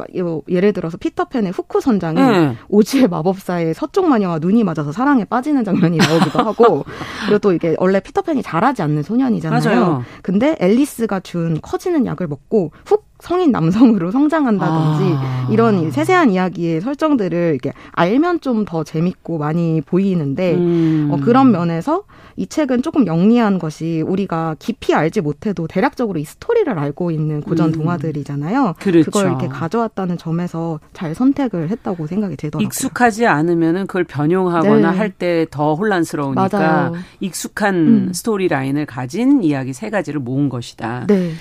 [0.50, 2.56] 예를 들어서 피터팬의 후쿠 선장이 네.
[2.70, 6.84] 오지의 마법사의 서쪽 마녀와 눈이 맞아서 사랑에 빠지는 장면이 나오기도 하고
[7.26, 9.62] 그리고 또 이게 원래 피터팬이 잘하지 않는 소년이잖아요.
[9.64, 10.04] 맞아요.
[10.22, 15.48] 근데 앨리스가 준 커지는 약을 먹고 훅 성인 남성으로 성장한다든지 아.
[15.52, 21.10] 이런 세세한 이야기의 설정들을 이렇게 알면 좀 더 재밌고 많이 보이는데 음.
[21.12, 22.04] 어, 그런 면에서
[22.36, 27.70] 이 책은 조금 영리한 것이 우리가 깊이 알지 못해도 대략적으로 이 스토리를 알고 있는 고전
[27.70, 27.72] 음.
[27.74, 28.76] 동화들이잖아요.
[28.80, 29.06] 그렇죠.
[29.06, 32.66] 그걸 이렇게 가져왔다는 점에서 잘 선택을 했다고 생각이 들더라고요.
[32.66, 34.98] 익숙하지 않으면은 그걸 변형하거나 네.
[34.98, 36.94] 할때 더 혼란스러우니까 맞아요.
[37.20, 38.14] 익숙한 음.
[38.14, 41.06] 스토리 라인을 가진 이야기 세 가지를 모은 것이다.
[41.08, 41.32] 네.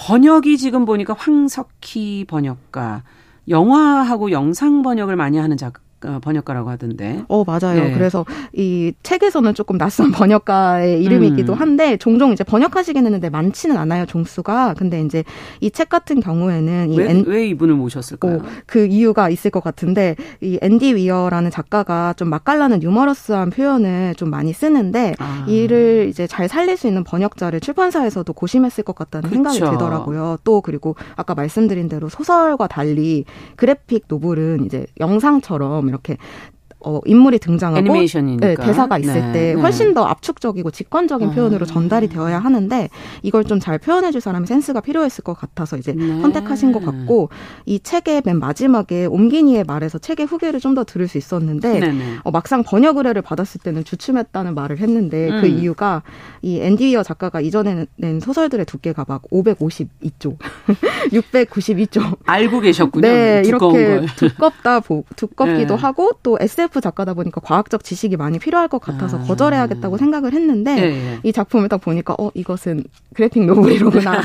[0.00, 3.02] 번역이 지금 보니까 황석희 번역가,
[3.48, 7.24] 영화하고 영상 번역을 많이 하는 작, 어, 번역가라고 하던데.
[7.28, 7.84] 어, 맞아요.
[7.84, 7.92] 네.
[7.92, 11.58] 그래서 이 책에서는 조금 낯선 번역가의 이름이기도 음.
[11.58, 14.74] 한데 종종 이제 번역하시게 되는데 많지는 않아요, 종수가.
[14.78, 15.24] 근데 이제
[15.60, 18.36] 이 책 같은 경우에는 왜, 엔, 왜 이분을 모셨을까요?
[18.36, 24.30] 어, 그 이유가 있을 것 같은데 이 앤디 위어라는 작가가 좀 맛깔나는 유머러스한 표현을 좀
[24.30, 25.44] 많이 쓰는데 아.
[25.48, 29.34] 이를 이제 잘 살릴 수 있는 번역자를 출판사에서도 고심했을 것 같다는 그쵸.
[29.34, 30.38] 생각이 들더라고요.
[30.44, 33.24] 또 그리고 아까 말씀드린 대로 소설과 달리
[33.56, 36.16] 그래픽 노블은 이제 영상처럼 이렇게
[36.84, 38.46] 어, 인물이 등장하고 애니메이션이니까.
[38.46, 39.60] 네, 대사가 있을 네, 때 네.
[39.60, 41.30] 훨씬 더 압축적이고 직관적인 아.
[41.32, 42.88] 표현으로 전달이 되어야 하는데
[43.22, 46.20] 이걸 좀 잘 표현해 줄 사람이 센스가 필요했을 것 같아서 이제 네.
[46.22, 47.28] 선택하신 것 같고
[47.66, 52.16] 이 책의 맨 마지막에 옴기니의 말에서 책의 후기를 좀 더 들을 수 있었는데 네, 네.
[52.22, 55.40] 어, 막상 번역 의뢰를 받았을 때는 주춤했다는 말을 했는데 그 음.
[55.40, 56.02] 그 이유가
[56.42, 60.36] 이 앤디 위어 작가가 이전에 낸 소설들의 두께가 막 552조,
[61.10, 63.02] 692조 알고 계셨군요.
[63.02, 64.06] 네, 이렇게 걸.
[64.16, 64.80] 두껍다
[65.16, 69.22] 두껍기도 하고 또 SF SF 작가다 보니까 과학적 지식이 많이 필요할 것 같아서 아.
[69.22, 71.18] 거절해야겠다고 생각을 했는데 네.
[71.22, 74.20] 이 작품을 딱 보니까 어 이것은 그래픽 노블이로구나.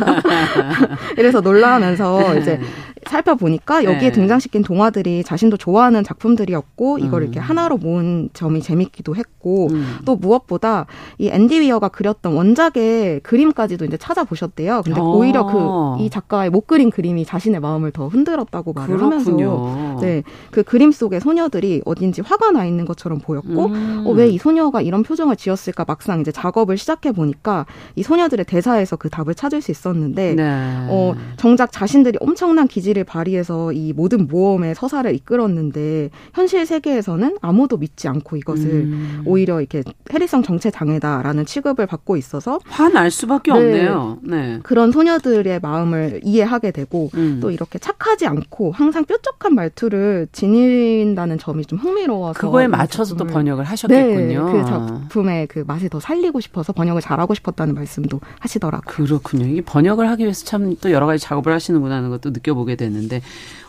[1.17, 2.39] 이래서 놀라면서 네.
[2.39, 2.59] 이제
[3.07, 4.11] 살펴보니까 여기에 네.
[4.11, 7.23] 등장시킨 동화들이 자신도 좋아하는 작품들이었고 이걸 음.
[7.23, 9.97] 이렇게 하나로 모은 점이 재밌기도 했고 음.
[10.05, 10.85] 또 무엇보다
[11.17, 14.83] 이 앤디 위어가 그렸던 원작의 그림까지도 이제 찾아보셨대요.
[14.83, 15.17] 근데 오.
[15.17, 19.67] 오히려 그 이 작가의 못 그린 그림이 자신의 마음을 더 흔들었다고 말을 그렇군요.
[19.67, 24.03] 하면서 네, 그 그림 속의 소녀들이 어딘지 화가 나 있는 것처럼 보였고 음.
[24.05, 27.65] 어, 왜 이 소녀가 이런 표정을 지었을까 막상 이제 작업을 시작해 보니까
[27.95, 30.43] 이 소녀들의 대사에서 그 답을 찾을 수 있었는데 네.
[30.89, 38.07] 어, 정작 자신들이 엄청난 기질을 발휘해서 이 모든 모험의 서사를 이끌었는데 현실 세계에서는 아무도 믿지
[38.07, 39.21] 않고 이것을 음.
[39.25, 39.83] 오히려 이렇게
[40.13, 44.19] 해리성 정체 장애다라는 취급을 받고 있어서 화날 수밖에 네, 없네요.
[44.23, 44.59] 네.
[44.63, 47.39] 그런 소녀들의 마음을 이해하게 되고 음.
[47.41, 53.25] 또 이렇게 착하지 않고 항상 뾰족한 말투를 지닌다는 점이 좀 흥미로워 서 그거에 맞춰서 또
[53.25, 54.45] 번역을 하셨겠군요.
[54.45, 59.05] 네, 그 작품의 그 맛을 더 살리고 싶어서 번역을 잘하고 싶었다는 말씀도 하시더라고요.
[59.05, 59.45] 그렇군요.
[59.45, 63.21] 이게 번역을 하기 위해서 참 또 여러 가지 작업을 하시는구나 하는 것도 느껴보게 되는데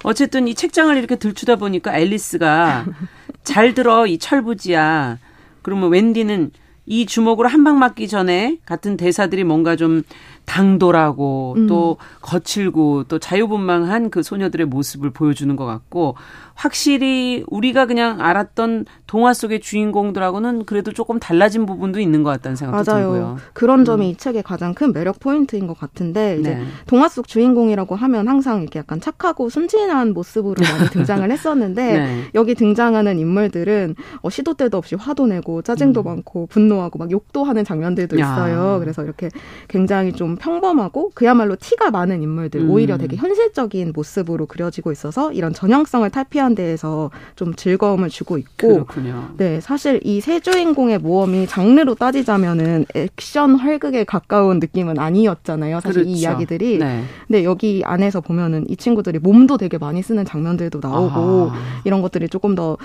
[0.02, 2.86] 어쨌든 이 책장을 이렇게 들추다 보니까 앨리스가
[3.44, 5.18] 잘 들어 이 철부지야.
[5.62, 6.50] 그러면 웬디는
[6.86, 10.02] 이 주먹으로 한 방 맞기 전에 같은 대사들이 뭔가 좀
[10.46, 11.66] 당돌하고 음.
[11.66, 16.14] 또 거칠고 또 자유분방한 그 소녀들의 모습을 보여주는 것 같고
[16.54, 22.90] 확실히 우리가 그냥 알았던 동화 속의 주인공들하고는 그래도 조금 달라진 부분도 있는 것 같다는 생각도
[22.90, 23.12] 맞아요.
[23.12, 23.36] 들고요.
[23.52, 24.10] 그런 점이 음.
[24.10, 26.64] 이 책의 가장 큰 매력 포인트인 것 같은데 이제 네.
[26.86, 32.22] 동화 속 주인공이라고 하면 항상 이렇게 약간 착하고 순진한 모습으로 많이 등장을 했었는데 네.
[32.34, 36.04] 여기 등장하는 인물들은 어, 시도 때도 없이 화도 내고 짜증도 음.
[36.04, 38.74] 많고 분노하고 막 욕도 하는 장면들도 있어요.
[38.74, 38.78] 야.
[38.78, 39.28] 그래서 이렇게
[39.68, 42.70] 굉장히 좀 평범하고 그야말로 티가 많은 인물들 음.
[42.70, 49.30] 오히려 되게 현실적인 모습으로 그려지고 있어서 이런 전형성을 탈피한 데에서 좀 즐거움을 주고 있고 그렇군요.
[49.36, 56.08] 네 사실 이 세 주인공의 모험이 장르로 따지자면은 액션 활극에 가까운 느낌은 아니었잖아요 사실 그렇죠.
[56.10, 57.04] 이 이야기들이 네.
[57.26, 61.56] 근데 여기 안에서 보면은 이 친구들이 몸도 되게 많이 쓰는 장면들도 나오고 아하.
[61.84, 62.76] 이런 것들이 조금 더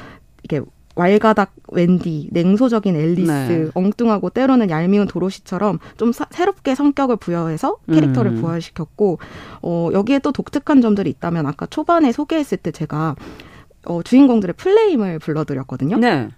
[0.44, 0.62] 이게
[0.96, 3.70] 왈가닥 웬디, 냉소적인 앨리스, 네.
[3.74, 8.42] 엉뚱하고 때로는 얄미운 도로시처럼 좀 사, 새롭게 성격을 부여해서 캐릭터를 음.
[8.42, 9.20] 부활시켰고
[9.62, 13.16] 어 여기에 또 독특한 점들이 있다면 아까 초반에 소개했을 때 제가
[13.86, 15.98] 어, 주인공들의 플레임을 불러드렸거든요.
[15.98, 16.30] 네.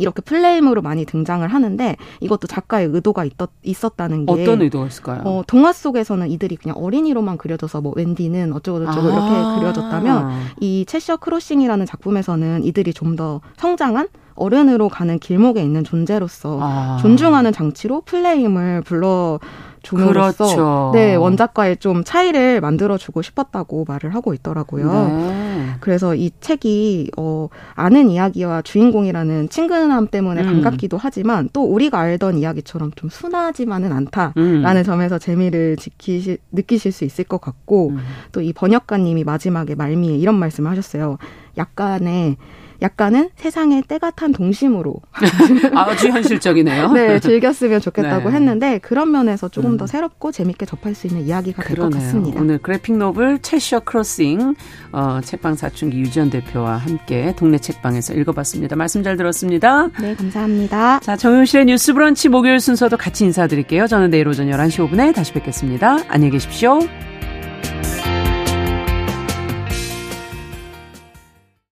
[0.00, 5.22] 이렇게 플레임으로 많이 등장을 하는데 이것도 작가의 의도가 있, 었다는 게 어떤 의도가 있을까요?
[5.24, 10.30] 어, 동화 속에서는 이들이 그냥 어린이로만 그려져서 뭐 웬디는 어쩌고 저쩌고 아~ 이렇게 그려졌다면
[10.60, 16.98] 이 채셔 크로싱이라는 작품에서는 이들이 좀 더 성장한 어른으로 가는 길목에 있는 존재로서 아.
[17.00, 19.38] 존중하는 장치로 플레임을 불러
[19.82, 20.90] 줌으로써 그렇죠.
[20.94, 24.92] 네 원작과의 좀 차이를 만들어주고 싶었다고 말을 하고 있더라고요.
[24.92, 25.66] 네.
[25.80, 30.46] 그래서 이 책이 어, 아는 이야기와 주인공이라는 친근함 때문에 음.
[30.46, 34.82] 반갑기도 하지만 또 우리가 알던 이야기처럼 좀 순하지만은 않다라는 음.
[34.84, 37.98] 점에서 재미를 지키시, 느끼실 수 있을 것 같고 음.
[38.32, 41.18] 또이 번역가님이 마지막에 말미에 이런 말씀을 하셨어요.
[41.56, 42.36] 약간의
[42.82, 44.94] 약간은 세상의 때가 탄 동심으로
[45.74, 46.92] 아주 현실적이네요.
[46.92, 48.36] 네, 즐겼으면 좋겠다고 네.
[48.36, 49.76] 했는데 그런 면에서 조금 음.
[49.76, 52.40] 더 새롭고 재밌게 접할 수 있는 이야기가 될 것 같습니다.
[52.40, 54.54] 오늘 그래픽 노블 채셔 크로싱
[54.92, 58.76] 어, 책방 사춘기 유지연 대표와 함께 동네 책방에서 읽어봤습니다.
[58.76, 59.88] 말씀 잘 들었습니다.
[60.00, 61.00] 네, 감사합니다.
[61.00, 63.86] 자, 정윤실의 뉴스 브런치 목요일 순서도 같이 인사드릴게요.
[63.86, 65.98] 저는 내일 오전 11시 5분에 다시 뵙겠습니다.
[66.08, 66.78] 안녕히 계십시오.